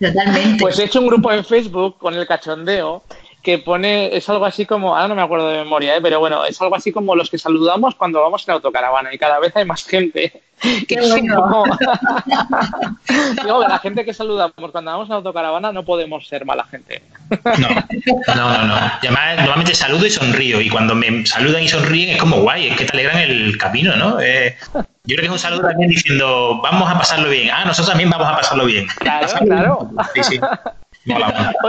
[0.00, 0.56] Totalmente.
[0.60, 3.02] Pues he hecho un grupo en Facebook con el cachondeo
[3.42, 6.00] que pone, es algo así como, ahora no me acuerdo de memoria, ¿eh?
[6.02, 9.38] pero bueno, es algo así como los que saludamos cuando vamos en autocaravana y cada
[9.38, 10.42] vez hay más gente.
[10.88, 11.36] Qué bueno.
[11.48, 11.64] poco-
[13.42, 17.02] Digo, la gente que saludamos cuando vamos en autocaravana no podemos ser mala gente.
[17.44, 17.68] No,
[18.34, 18.76] no, no, no.
[19.02, 20.60] Y además, normalmente saludo y sonrío.
[20.60, 23.96] Y cuando me saludan y sonríen es como guay, es que te alegran el camino,
[23.96, 24.20] ¿no?
[24.20, 27.50] Eh, yo creo que es un saludo también diciendo, vamos a pasarlo bien.
[27.52, 28.86] Ah, nosotros también vamos a pasarlo bien.
[28.98, 29.88] Claro, Pasarlo claro.
[29.90, 30.04] bien.
[30.14, 30.40] Sí, sí.
[31.04, 31.54] Mola.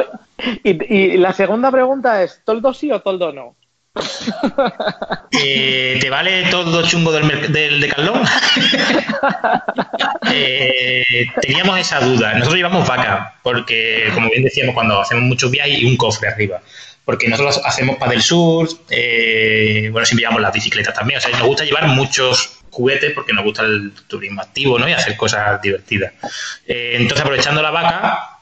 [0.63, 3.55] Y, y la segunda pregunta es, ¿toldo sí o toldo no?
[5.43, 8.23] Eh, ¿Te vale todo chungo del, del decalón?
[10.33, 11.03] Eh,
[11.41, 12.33] teníamos esa duda.
[12.33, 16.61] Nosotros llevamos vaca, porque, como bien decíamos, cuando hacemos muchos viajes y un cofre arriba.
[17.03, 21.17] Porque nosotros hacemos para del sur, eh, bueno, siempre llevamos las bicicletas también.
[21.17, 24.87] O sea, nos gusta llevar muchos juguetes porque nos gusta el turismo activo, ¿no?
[24.87, 26.13] Y hacer cosas divertidas.
[26.65, 28.39] Eh, entonces, aprovechando la vaca,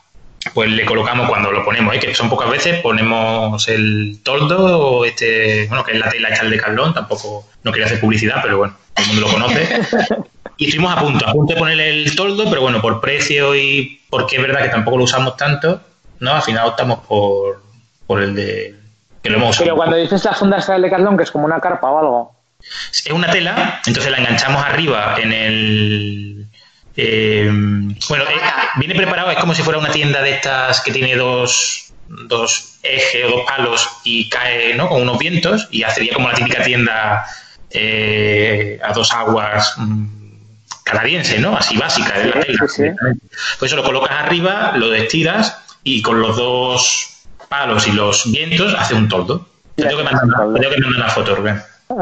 [0.54, 2.00] pues le colocamos cuando lo ponemos, ¿eh?
[2.00, 6.46] que son pocas veces, ponemos el toldo, o este, bueno, que es la tela hecha
[6.46, 9.82] de Carlón, tampoco, no quería hacer publicidad, pero bueno, todo el mundo lo conoce.
[10.58, 14.02] Y estuvimos a punto, a punto de ponerle el toldo, pero bueno, por precio y
[14.10, 15.82] porque es verdad que tampoco lo usamos tanto,
[16.20, 16.34] ¿no?
[16.34, 17.64] Al final optamos por,
[18.06, 18.76] por el de
[19.24, 19.66] que lo hemos usado.
[19.66, 22.36] Pero cuando dices la funda esta del Decathlon, que es como una carpa o algo.
[22.92, 26.48] Es una tela, entonces la enganchamos arriba en el.
[27.02, 27.50] Eh,
[28.10, 28.42] bueno, eh,
[28.76, 33.26] viene preparado, es como si fuera una tienda de estas que tiene dos, dos ejes
[33.26, 34.90] o dos palos y cae ¿no?
[34.90, 37.26] con unos vientos y sería como la típica tienda
[37.70, 40.06] eh, a dos aguas mm,
[40.84, 41.56] canadiense, ¿no?
[41.56, 42.68] Así básica de la tela.
[42.68, 42.90] sí, sí.
[43.60, 48.76] Pues eso lo colocas arriba, lo destiras y con los dos palos y los vientos
[48.78, 49.48] hace un toldo.
[49.76, 51.62] Te tengo que mandar una, te tengo que mandar una foto, Rubén.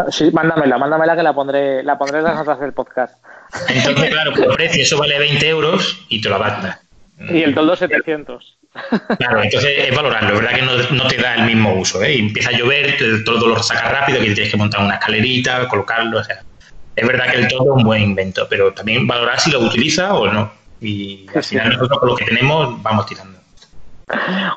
[0.09, 3.15] Sí, mándamela, mándamela que la pondré, la pondré en las notas del podcast.
[3.69, 6.81] Entonces, claro, por precio eso vale 20 euros y te lo adapta.
[7.29, 8.57] Y el toldo 700.
[9.17, 10.35] Claro, entonces es valorarlo.
[10.35, 12.03] Es verdad que no, no te da el mismo uso.
[12.03, 12.15] ¿eh?
[12.15, 15.67] Y empieza a llover, te- todo lo sacas rápido, que tienes que montar una escalerita,
[15.69, 16.19] colocarlo.
[16.19, 16.41] O sea,
[16.95, 20.13] es verdad que el todo es un buen invento, pero también valorar si lo utiliza
[20.13, 20.51] o no.
[20.81, 23.39] Y al final nosotros con lo que tenemos vamos tirando.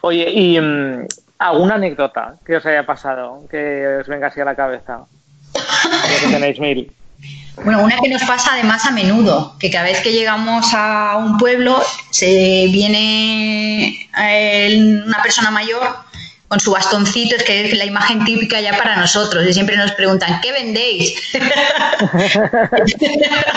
[0.02, 1.06] Oye, y mm,
[1.38, 5.00] alguna anécdota que os haya pasado, que os venga así a la cabeza.
[6.20, 6.92] Que tenéis mil.
[7.64, 11.36] Bueno, una que nos pasa además a menudo, que cada vez que llegamos a un
[11.36, 16.10] pueblo se viene eh, una persona mayor
[16.50, 19.92] con su bastoncito, es que es la imagen típica ya para nosotros, y siempre nos
[19.92, 21.14] preguntan, ¿qué vendéis?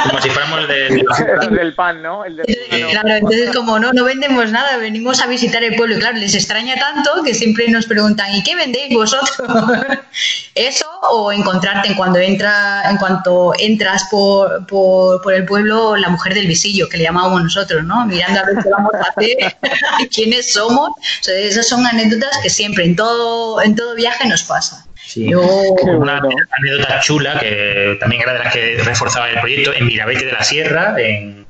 [0.04, 1.06] Como si fuéramos el de...
[1.42, 2.24] El del pan, ¿no?
[2.24, 5.96] El del Entonces, claro, entonces como no, no vendemos nada, venimos a visitar el pueblo
[5.96, 9.40] y claro, les extraña tanto que siempre nos preguntan, ¿y qué vendéis vosotros?
[10.54, 16.10] Eso o encontrarte en cuando entra, en cuanto entras por, por, por el pueblo, la
[16.10, 18.06] mujer del visillo, que le llamamos nosotros, ¿no?
[18.06, 19.56] Mirando a ver qué vamos a hacer,
[20.14, 20.90] quiénes somos.
[20.90, 24.86] O sea, esas son anécdotas que siempre en todo, en todo viaje nos pasa.
[25.06, 25.30] Sí.
[25.30, 26.20] Yo, Una
[26.58, 30.44] anécdota chula que también era de las que reforzaba el proyecto en Mirabete de la
[30.44, 31.46] Sierra, en,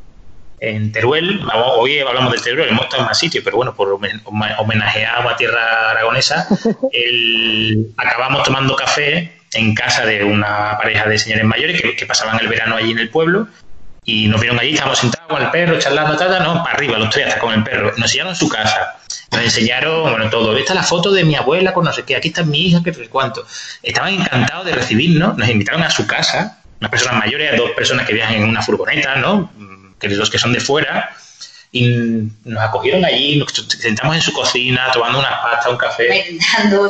[0.59, 1.39] en Teruel.
[1.77, 5.25] Hoy hablamos de Teruel, hemos estado en más sitios, pero bueno, por homen- home- homenajear
[5.27, 6.47] a tierra aragonesa,
[6.91, 12.47] el- acabamos tomando café en casa de una pareja de señores mayores que, pasaban el
[12.47, 13.47] verano allí en el pueblo.
[14.05, 17.09] Y nos vieron allí, estábamos sentados con el perro, charlando, tal, no, para arriba, los
[17.09, 17.91] tres, hasta con el perro.
[17.91, 18.97] Nos enseñaron su casa,
[19.31, 20.57] nos enseñaron, bueno, todo.
[20.57, 22.83] Esta es la foto de mi abuela con no sé qué, aquí está mi hija,
[22.83, 23.45] que no sé cuánto.
[23.81, 28.13] Estaban encantados de recibirnos, nos invitaron a su casa, unas personas mayores, dos personas que
[28.13, 29.49] viajan en una furgoneta, ¿no?
[29.99, 31.15] Que los que son de fuera,
[31.75, 36.37] y nos acogieron allí, nos sentamos en su cocina tomando una pasta, un café.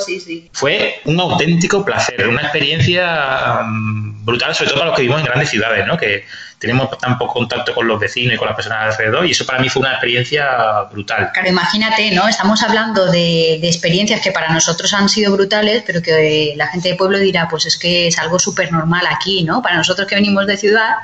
[0.05, 0.49] sí, sí.
[0.51, 5.27] Fue un auténtico placer, una experiencia mm, brutal, sobre todo para los que vivimos en
[5.27, 5.97] grandes ciudades, ¿no?
[5.97, 6.25] que
[6.59, 9.59] tenemos tan poco contacto con los vecinos y con las personas alrededor, y eso para
[9.59, 11.29] mí fue una experiencia brutal.
[11.33, 12.27] Claro, imagínate, ¿no?
[12.27, 16.89] Estamos hablando de, de experiencias que para nosotros han sido brutales, pero que la gente
[16.89, 19.61] de pueblo dirá, pues es que es algo súper normal aquí, ¿no?
[19.61, 20.95] Para nosotros que venimos de ciudad,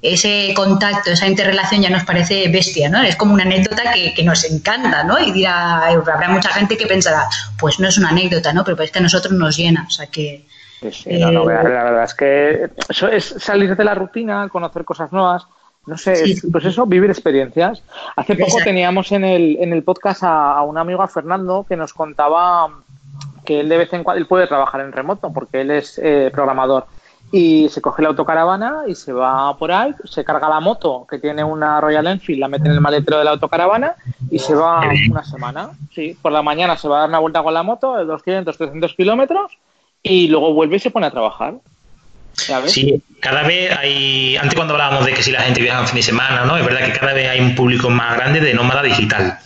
[0.00, 3.02] ese contacto, esa interrelación ya nos parece bestia, ¿no?
[3.02, 5.18] Es como una anécdota que, nos encanta, ¿no?
[5.18, 7.28] Y dirá, habrá mucha gente que pensará,
[7.58, 8.64] pues no es una anécdota, ¿no?
[8.64, 10.46] Pero es que a nosotros nos llena, o sea que...
[10.92, 14.84] Sí, no, no, eh, la verdad es que eso es salir de la rutina, conocer
[14.84, 15.48] cosas nuevas,
[15.88, 17.82] no sé, pues eso, vivir experiencias.
[18.14, 21.94] Hace poco teníamos en el, en el podcast a, un amigo, a Fernando, que nos
[21.94, 22.68] contaba
[23.44, 26.30] que él de vez en cuando él puede trabajar en remoto porque él es eh,
[26.30, 26.86] programador
[27.30, 31.18] y se coge la autocaravana y se va por ahí, se carga la moto que
[31.18, 33.96] tiene una Royal Enfield, la mete en el maletero de la autocaravana
[34.30, 35.70] y se va una semana.
[35.94, 38.56] Sí, por la mañana se va a dar una vuelta con la moto de 200,
[38.56, 39.58] 300 kilómetros
[40.02, 41.54] y luego vuelve y se pone a trabajar.
[42.66, 45.96] Sí, cada vez hay, antes cuando hablábamos de que si la gente viaja en fin
[45.96, 46.56] de semana, ¿no?
[46.56, 49.38] Es verdad que cada vez hay un público más grande de nómada digital.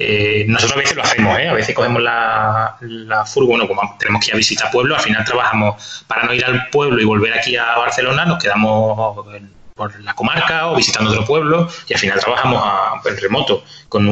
[0.00, 1.48] Eh, nosotros a veces lo hacemos, ¿eh?
[1.48, 5.24] a veces cogemos la, la furgo, como tenemos que ir a visitar pueblo, al final
[5.24, 9.26] trabajamos para no ir al pueblo y volver aquí a Barcelona, nos quedamos
[9.74, 12.62] por la comarca o visitando otro pueblo y al final trabajamos
[13.06, 14.06] en remoto con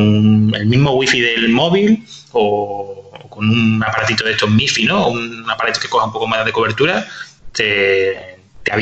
[0.56, 5.08] el mismo wifi del móvil o, con un aparatito de estos MIFI, ¿no?
[5.08, 7.06] un aparato que coja un poco más de cobertura,
[7.52, 8.72] te, te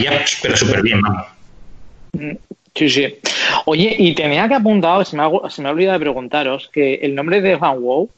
[0.41, 1.27] pero súper bien, vamos.
[2.13, 2.33] Mm,
[2.75, 3.19] Sí, sí.
[3.67, 6.95] Oye, y tenía que apuntar, se me, ha, se me ha olvidado de preguntaros, que
[6.95, 8.11] el nombre de Van Wow,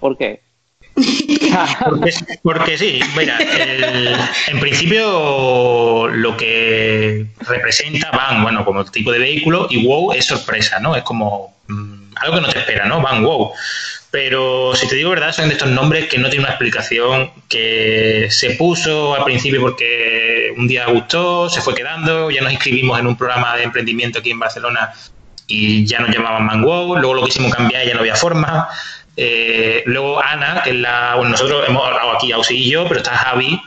[0.00, 0.40] ¿por qué?
[2.42, 3.38] porque, sí, mira,
[4.48, 10.80] en principio lo que representa Van, bueno, como tipo de vehículo, y Wow es sorpresa,
[10.80, 10.96] ¿no?
[10.96, 13.00] Es como mm, algo que no te espera, ¿no?
[13.00, 13.52] Van Wow.
[14.10, 18.26] Pero si te digo verdad, son de estos nombres que no tienen una explicación, que
[18.30, 23.06] se puso al principio porque un día gustó, se fue quedando, ya nos inscribimos en
[23.06, 24.92] un programa de emprendimiento aquí en Barcelona
[25.46, 28.68] y ya nos llamaban Mango, luego lo quisimos cambiar y ya no había forma.
[29.16, 31.14] Eh, luego Ana, que es la.
[31.14, 33.60] Bueno, nosotros hemos hablado aquí, Ausi y yo, pero está Javi,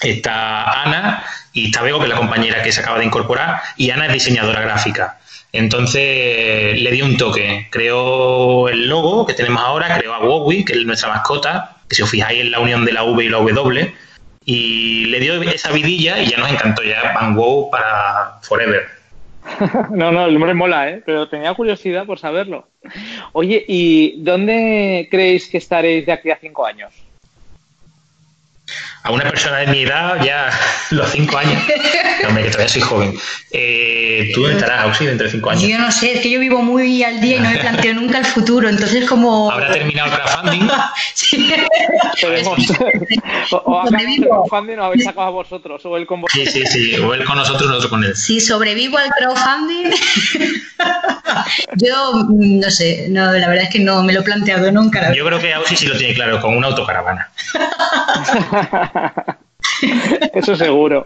[0.00, 3.90] está Ana y está Bego, que es la compañera que se acaba de incorporar, y
[3.90, 5.18] Ana es diseñadora gráfica.
[5.56, 7.68] Entonces le di un toque.
[7.70, 12.02] Creó el logo que tenemos ahora, creó a Wowie, que es nuestra mascota, que si
[12.02, 13.94] os fijáis en la unión de la V y la W,
[14.44, 18.86] y le dio esa vidilla y ya nos encantó ya Van Wow para Forever.
[19.90, 21.02] no, no, el nombre mola, ¿eh?
[21.04, 22.68] pero tenía curiosidad por saberlo.
[23.32, 26.92] Oye, ¿y dónde creéis que estaréis de aquí a cinco años?
[29.06, 30.50] A una persona de mi edad, ya
[30.90, 33.14] los cinco años, no, que todavía soy joven,
[33.52, 35.62] eh, ¿tú dónde estarás, Auxi, dentro de cinco años?
[35.62, 38.18] Yo no sé, es que yo vivo muy al día y no me planteo nunca
[38.18, 39.50] el futuro, entonces como...
[39.50, 40.68] ¿Habrá terminado el crowdfunding?
[41.14, 41.52] sí.
[43.52, 46.52] o, o el crowdfunding o habéis sacado a vosotros, o él con vosotros.
[46.52, 48.16] Sí, sí, sí, o él con nosotros, nosotros con él.
[48.16, 49.92] Si sobrevivo al crowdfunding,
[51.76, 55.14] yo no sé, no, la verdad es que no me lo he planteado nunca.
[55.14, 57.30] Yo creo que Auxi sí lo tiene claro, con una autocaravana.
[60.34, 61.04] Eso seguro.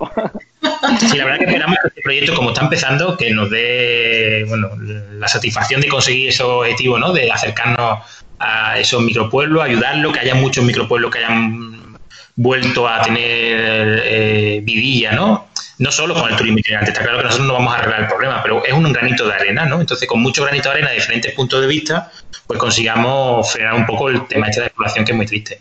[0.99, 4.71] Sí, la verdad que esperamos que este proyecto, como está empezando, que nos dé bueno,
[5.13, 7.13] la satisfacción de conseguir ese objetivo, ¿no?
[7.13, 8.01] De acercarnos
[8.39, 11.99] a esos micropueblos, ayudarlo, que haya muchos micropueblos que hayan
[12.37, 15.49] vuelto a tener eh, vidilla, ¿no?
[15.79, 18.09] No solo con el turismo itinerante, está claro que nosotros no vamos a arreglar el
[18.09, 19.81] problema, pero es un granito de arena, ¿no?
[19.81, 22.11] Entonces, con mucho granito de arena de diferentes puntos de vista,
[22.47, 25.61] pues consigamos frenar un poco el tema este de la población que es muy triste.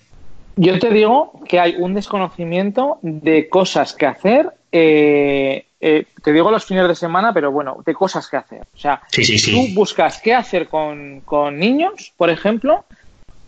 [0.62, 4.52] Yo te digo que hay un desconocimiento de cosas que hacer.
[4.74, 8.68] Eh, eh, te digo los fines de semana, pero bueno, de cosas que hacer.
[8.76, 11.24] O sea, tú buscas qué hacer con,
[11.58, 12.84] niños, por ejemplo,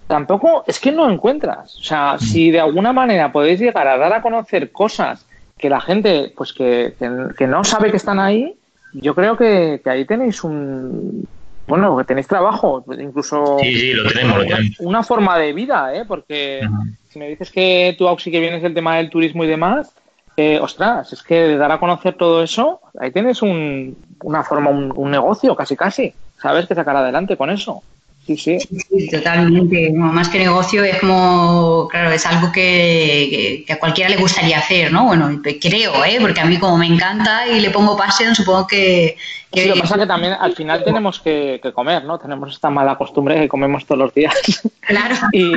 [0.07, 1.75] tampoco es que no encuentras.
[1.75, 2.19] O sea, mm.
[2.19, 5.25] si de alguna manera podéis llegar a dar a conocer cosas
[5.57, 6.93] que la gente, pues que,
[7.37, 8.55] que, no sabe que están ahí,
[8.93, 11.27] yo creo que ahí tenéis un,
[11.71, 16.03] bueno, que tenéis trabajo, incluso sí, sí, lo tenemos, una, una forma de vida, ¿eh?
[16.05, 16.67] porque
[17.11, 19.93] si me dices que tú, Auxi, que vienes del tema del turismo y demás,
[20.37, 24.69] eh, ostras, es que de dar a conocer todo eso, ahí tienes un, una forma,
[24.69, 26.67] un, negocio casi casi, ¿sabes?
[26.67, 27.83] Que sacar adelante con eso.
[28.25, 29.09] Sí, sí.
[29.09, 29.91] totalmente.
[29.93, 35.05] más que negocio es como, claro, es algo que, a cualquiera le gustaría hacer, ¿no?
[35.05, 36.17] Bueno, creo, ¿eh?
[36.21, 39.17] Porque a mí como me encanta y le pongo pasión, supongo que...
[39.51, 42.19] Sí, lo que pasa es que también al final tenemos que, comer, ¿no?
[42.19, 44.35] Tenemos esta mala costumbre que comemos todos los días.
[44.81, 45.15] Claro.
[45.33, 45.53] Y,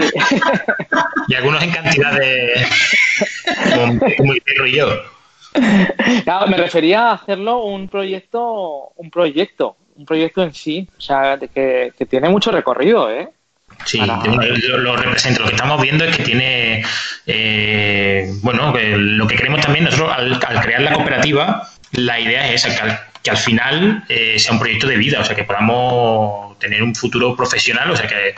[1.29, 2.67] y algunos en cantidad de...
[3.75, 4.89] como, como el perro y yo.
[6.49, 11.93] me refería a hacerlo un proyecto, un proyecto, un proyecto en sí, o sea, que,
[11.97, 13.29] que tiene mucho recorrido, ¿eh?
[13.85, 15.41] Sí, lo, lo, representa.
[15.41, 16.85] Lo que estamos viendo es que tiene,
[17.27, 23.09] eh, bueno, lo que queremos también nosotros al, crear la cooperativa, la idea es esa,
[23.23, 26.95] que al, final eh, sea un proyecto de vida, o sea, que podamos tener un
[26.95, 28.35] futuro profesional, o sea, que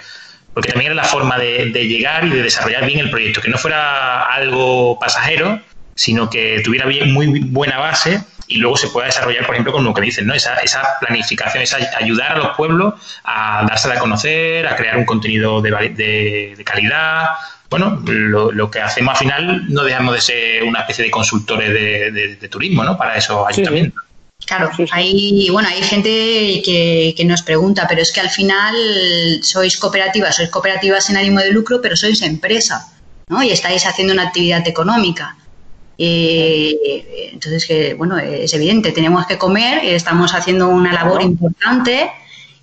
[0.52, 3.50] porque también era la forma de, de llegar y de desarrollar bien el proyecto, que
[3.50, 5.60] no fuera algo pasajero,
[5.94, 9.84] sino que tuviera bien, muy buena base y luego se pueda desarrollar, por ejemplo, con
[9.84, 10.34] lo que dicen, ¿no?
[10.34, 12.94] Esa, esa planificación, esa ayudar a los pueblos
[13.24, 17.30] a darse a conocer, a crear un contenido de, de, calidad.
[17.68, 22.48] Bueno, lo, que hacemos al final no dejamos de ser una especie de consultores de,
[22.48, 22.96] turismo, ¿no?
[22.96, 24.02] Para esos ayuntamientos.
[24.44, 28.76] Claro, hay, bueno, hay gente que, que, nos pregunta, pero es que al final
[29.42, 32.86] sois cooperativas, sois cooperativas sin ánimo de lucro, pero sois empresa,
[33.28, 33.42] ¿no?
[33.42, 35.36] Y estáis haciendo una actividad económica.
[35.98, 42.10] Eh, entonces, que, bueno, es evidente, tenemos que comer, estamos haciendo una labor importante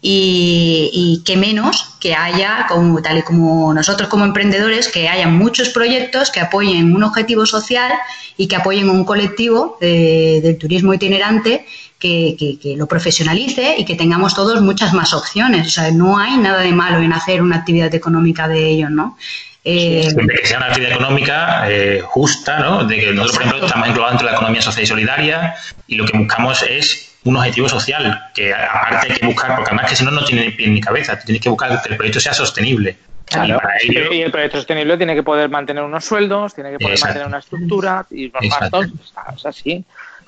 [0.01, 5.27] y, y que menos que haya, como, tal y como nosotros como emprendedores, que haya
[5.27, 7.91] muchos proyectos que apoyen un objetivo social
[8.35, 11.65] y que apoyen un colectivo del turismo itinerante
[11.97, 15.67] que, que, lo profesionalice y que tengamos todos muchas más opciones.
[15.67, 19.17] O sea, no hay nada de malo en hacer una actividad económica de ello, ¿no?
[19.65, 22.83] Eh, Siempre que sea una actividad económica eh, justa, ¿no?
[22.83, 25.55] De que nosotros, por ejemplo, estamos englobados dentro de la economía social y solidaria
[25.87, 29.89] y lo que buscamos es un objetivo social, que aparte hay que buscar, porque además
[29.89, 32.33] que si no, no tiene pie ni cabeza, tienes que buscar que el proyecto sea
[32.33, 32.97] sostenible.
[33.83, 37.39] Y, el proyecto sostenible tiene que poder mantener unos sueldos, tiene que poder mantener una
[37.39, 38.87] estructura y unos gastos,
[39.45, 39.63] es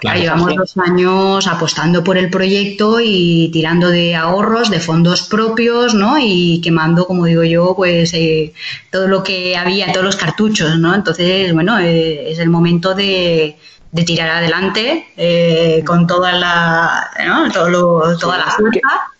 [0.03, 5.93] así llevamos dos años apostando por el proyecto y tirando de ahorros, de fondos propios,
[5.93, 6.17] ¿no?
[6.19, 8.53] Y quemando, como digo yo, pues eh,
[8.91, 10.93] todo lo que había, todos los cartuchos, ¿no?
[10.93, 13.57] Entonces, bueno, eh, es el momento de,
[14.05, 17.49] tirar adelante eh, con toda la, ¿no?
[17.51, 19.11] toda la fuerza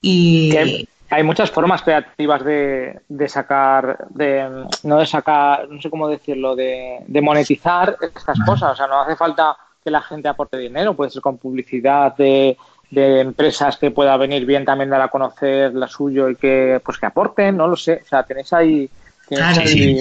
[0.00, 0.86] y...
[1.12, 6.54] Hay, muchas formas creativas de, de, sacar, de no de sacar, no sé cómo decirlo,
[6.54, 8.74] de, de monetizar estas cosas.
[8.74, 12.56] O sea, no hace falta que la gente aporte dinero, puede ser con publicidad de,
[12.92, 17.06] empresas que pueda venir bien también dar a conocer la suyo y que pues que
[17.06, 18.90] aporten, no lo sé, o sea, tenéis ahí,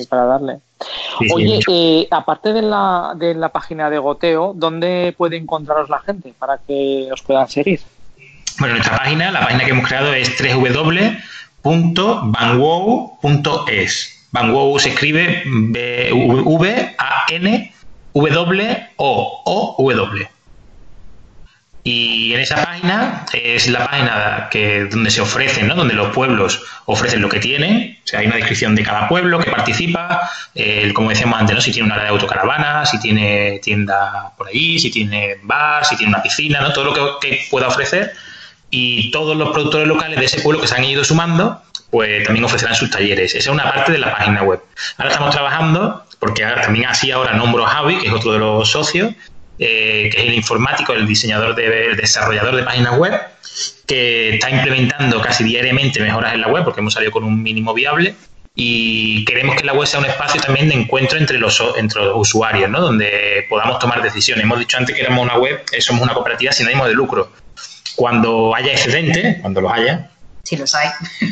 [0.09, 0.59] para darle.
[1.33, 6.33] Oye, eh, aparte de la, de la página de Goteo, ¿dónde puede encontraros la gente
[6.37, 7.79] para que os puedan seguir?
[8.57, 10.35] Bueno, nuestra página, la página que hemos creado es
[11.63, 14.15] www.vanwow.es.
[14.31, 15.43] Vanwow se escribe
[18.13, 18.35] V-A-N
[18.97, 20.29] W-O-O-W.
[21.83, 25.75] Y en esa página es la página que, donde se ofrecen, ¿no?
[25.75, 27.97] donde los pueblos ofrecen lo que tienen.
[28.03, 30.29] O sea, hay una descripción de cada pueblo que participa,
[30.93, 31.61] como decíamos antes, ¿no?
[31.61, 35.95] si tiene una área de autocaravana, si tiene tienda por ahí, si tiene bar, si
[35.95, 36.73] tiene una piscina, ¿no?
[36.73, 38.13] todo lo que pueda ofrecer.
[38.69, 42.45] Y todos los productores locales de ese pueblo que se han ido sumando, pues también
[42.45, 43.33] ofrecerán sus talleres.
[43.33, 44.61] Esa es una parte de la página web.
[44.97, 48.69] Ahora estamos trabajando porque también así ahora nombro a Javi, que es otro de los
[48.69, 49.13] socios,
[49.57, 53.13] eh, que es el informático, el diseñador, de, el desarrollador de páginas web,
[53.87, 57.73] que está implementando casi diariamente mejoras en la web, porque hemos salido con un mínimo
[57.73, 58.15] viable,
[58.55, 62.17] y queremos que la web sea un espacio también de encuentro entre los, entre los
[62.17, 62.81] usuarios, ¿no?
[62.81, 64.43] donde podamos tomar decisiones.
[64.43, 67.31] Hemos dicho antes que éramos una web, eh, somos una cooperativa sin ánimo de lucro.
[67.99, 70.09] Cuando haya excedentes, cuando los haya,
[70.43, 70.87] si los hay.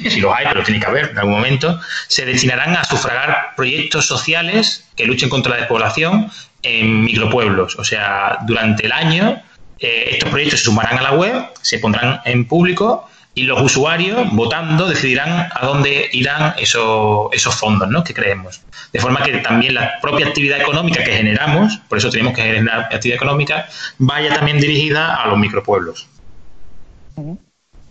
[0.10, 4.06] Si los hay, pero tiene que haber en algún momento, se destinarán a sufragar proyectos
[4.06, 6.30] sociales que luchen contra la despoblación
[6.64, 7.78] en micropueblos.
[7.80, 9.42] O sea, durante el año
[9.80, 14.30] eh, estos proyectos se sumarán a la web, se pondrán en público y los usuarios,
[14.34, 18.04] votando, decidirán a dónde irán esos, esos fondos ¿no?
[18.04, 18.60] que creemos.
[18.92, 22.90] De forma que también la propia actividad económica que generamos, por eso tenemos que generar
[22.94, 26.10] actividad económica, vaya también dirigida a los micropueblos.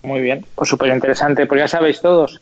[0.02, 1.46] Muy bien, pues súper interesante.
[1.46, 2.40] Pues ya sabéis todos,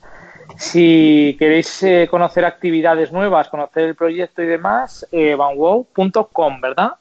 [0.56, 6.92] si queréis eh, conocer actividades nuevas, conocer el proyecto y demás, eh, vanwow.com, ¿verdad?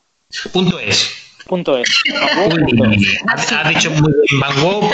[0.51, 1.19] Punto es.
[1.45, 2.03] Punto es.
[3.27, 4.89] Has dicho muy bien Vanwow,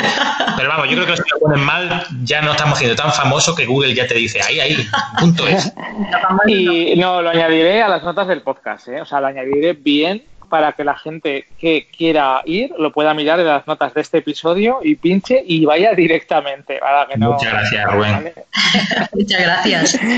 [0.58, 3.56] pero vamos, yo creo que si lo ponen mal, ya no estamos siendo tan famosos
[3.56, 4.76] que Google ya te dice ahí, ahí,
[5.20, 5.72] punto es.
[6.48, 9.02] Y no, lo añadiré a las notas del podcast, ¿eh?
[9.02, 13.40] o sea, lo añadiré bien para que la gente que quiera ir lo pueda mirar
[13.40, 16.80] en las notas de este episodio y pinche y vaya directamente.
[17.18, 18.34] Muchas gracias, Rubén.
[19.14, 20.00] Muchas gracias.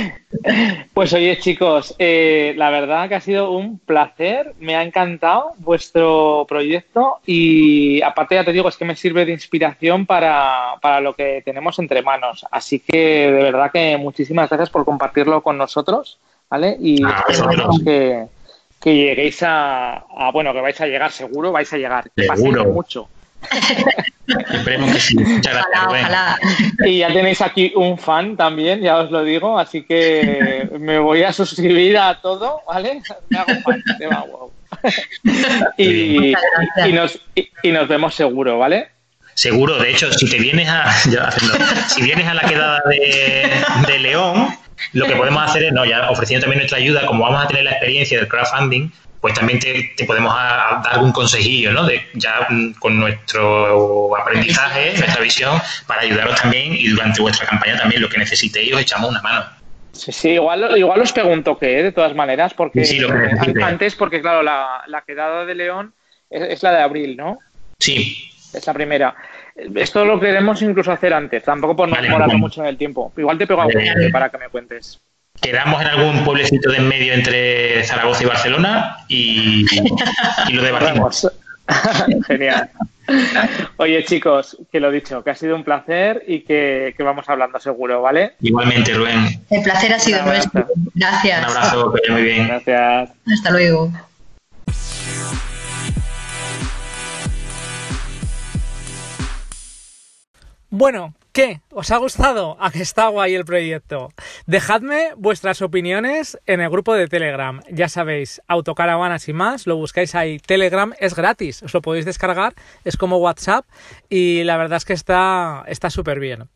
[0.93, 4.53] Pues oye, chicos, eh, la verdad que ha sido un placer.
[4.59, 9.33] Me ha encantado vuestro proyecto y aparte ya te digo, es que me sirve de
[9.33, 12.45] inspiración para, para lo que tenemos entre manos.
[12.49, 16.17] Así que de verdad que muchísimas gracias por compartirlo con nosotros.
[16.49, 16.75] ¿Vale?
[16.81, 17.23] Y ah,
[17.85, 18.25] que
[18.81, 20.03] que lleguéis a,
[20.33, 22.11] bueno, que vais a llegar seguro, vais a llegar.
[22.15, 22.65] Seguro.
[22.65, 23.07] mucho.
[24.27, 25.15] Esperemos que sí.
[25.17, 26.39] Muchas gracias,
[26.85, 31.23] Y ya tenéis aquí un fan también, ya os lo digo, así que me voy
[31.23, 33.01] a suscribir a todo, ¿vale?
[33.29, 34.51] Me hago fan, te va, wow.
[35.77, 36.33] y,
[36.93, 38.89] nos, y, nos vemos seguro, ¿vale?
[39.33, 40.91] Seguro, de hecho, si te vienes a.
[41.87, 43.51] si vienes a la quedada de,
[43.87, 44.47] de León,
[44.93, 47.63] lo que podemos hacer es, no, ya ofreciendo también nuestra ayuda, como vamos a tener
[47.63, 48.89] la experiencia del crowdfunding,
[49.21, 51.85] pues también te, podemos dar algún consejillo, ¿no?
[51.85, 57.77] De, ya mm, con nuestro aprendizaje, nuestra visión, para ayudaros también y durante vuestra campaña
[57.77, 59.45] también lo que necesitéis os echamos una mano.
[59.91, 62.83] Sí, sí, igual, igual os pregunto qué, de todas maneras, porque
[63.63, 65.93] antes, porque claro, la, quedada de León
[66.29, 67.39] es, la de abril, ¿no?
[67.79, 68.31] Sí.
[68.53, 69.15] Es la primera.
[69.55, 73.11] Esto lo queremos incluso hacer antes, tampoco por no vale, mucho en el tiempo.
[73.17, 74.99] Igual te pego algún eh, para que me cuentes.
[75.41, 79.65] Quedamos en algún pueblecito de en medio entre Zaragoza y Barcelona y,
[80.53, 81.31] lo debatimos.
[82.27, 82.69] Genial.
[83.77, 88.01] Oye, chicos, que lo dicho, que ha sido un placer y que, vamos hablando seguro,
[88.01, 88.33] ¿vale?
[88.41, 89.43] Igualmente, Rubén.
[89.49, 90.67] El placer ha sido nuestro.
[90.93, 91.39] Gracias.
[91.39, 92.47] Un abrazo, que muy bien.
[92.47, 93.11] Gracias.
[93.33, 93.91] Hasta luego.
[100.71, 101.61] Bueno, ¿Qué?
[101.71, 102.57] ¿Os ha gustado?
[102.59, 104.09] ¿A que está guay el proyecto?
[104.47, 107.61] Dejadme vuestras opiniones en el grupo de Telegram.
[107.71, 110.39] Ya sabéis, autocaravanas y más, lo buscáis ahí.
[110.39, 112.53] Telegram es gratis, os lo podéis descargar,
[112.83, 113.65] es como WhatsApp
[114.09, 116.49] y la verdad es que está súper bien.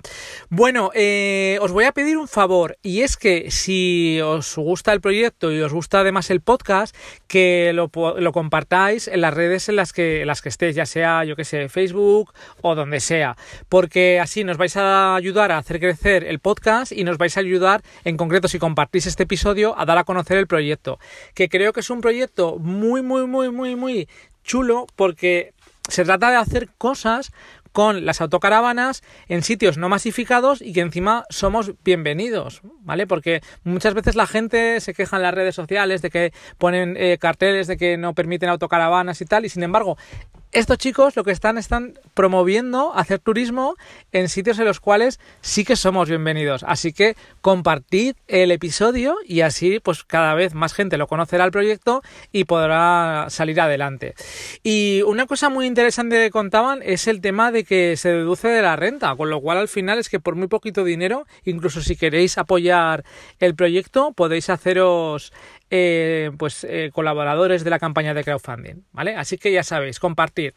[0.50, 5.00] Bueno, eh, os voy a pedir un favor y es que si os gusta el
[5.00, 6.94] proyecto y os gusta además el podcast,
[7.28, 7.90] que lo,
[8.34, 11.70] compartáis en las redes en las que, las que estéis, ya sea, yo que sé,
[11.70, 13.38] Facebook o donde sea,
[13.70, 17.38] porque así nos vais vais a ayudar a hacer crecer el podcast y nos vais
[17.38, 20.98] a ayudar, en concreto, si compartís este episodio, a dar a conocer el proyecto.
[21.36, 24.10] Que creo que es un proyecto muy, muy, muy, muy, muy
[24.44, 25.54] chulo porque
[25.88, 27.32] se trata de hacer cosas
[27.74, 33.06] con las autocaravanas en sitios no masificados y que encima somos bienvenidos, ¿vale?
[33.06, 37.18] Porque muchas veces la gente se queja en las redes sociales de que ponen eh,
[37.20, 39.98] carteles de que no permiten autocaravanas y tal, y sin embargo,
[40.56, 43.76] estos chicos lo que están están promoviendo hacer turismo
[44.14, 46.64] en sitios en los cuales sí que somos bienvenidos.
[46.66, 51.52] Así que compartid el episodio y así pues cada vez más gente lo conocerá el
[51.52, 52.02] proyecto
[52.32, 54.16] y podrá salir adelante.
[54.64, 58.62] Y una cosa muy interesante que contaban es el tema de que se deduce de
[58.62, 61.98] la renta, con lo cual al final es que por muy poquito dinero, incluso si
[61.98, 63.04] queréis apoyar
[63.40, 65.34] el proyecto, podéis haceros
[65.72, 69.16] eh, pues eh, colaboradores de la campaña de crowdfunding, ¿vale?
[69.16, 70.54] Así que ya sabéis, compartir.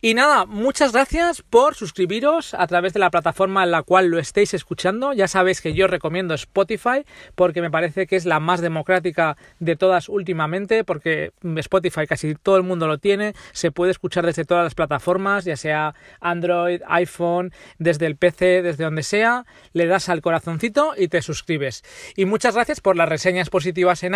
[0.00, 4.18] Y nada, muchas gracias por suscribiros a través de la plataforma en la cual lo
[4.18, 5.12] estéis escuchando.
[5.12, 9.76] Ya sabéis que yo recomiendo Spotify porque me parece que es la más democrática de
[9.76, 14.64] todas últimamente, porque Spotify casi todo el mundo lo tiene, se puede escuchar desde todas
[14.64, 20.22] las plataformas, ya sea Android, iPhone, desde el PC, desde donde sea, le das al
[20.22, 21.84] corazoncito y te suscribes.
[22.16, 24.14] Y muchas gracias por las reseñas positivas en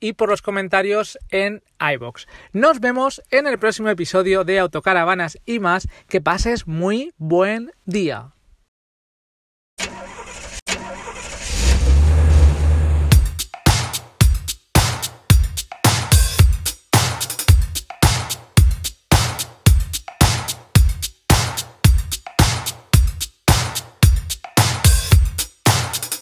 [0.00, 2.26] y por los comentarios en iBox.
[2.52, 5.88] Nos vemos en el próximo episodio de Autocaravanas y más.
[6.08, 8.33] Que pases muy buen día.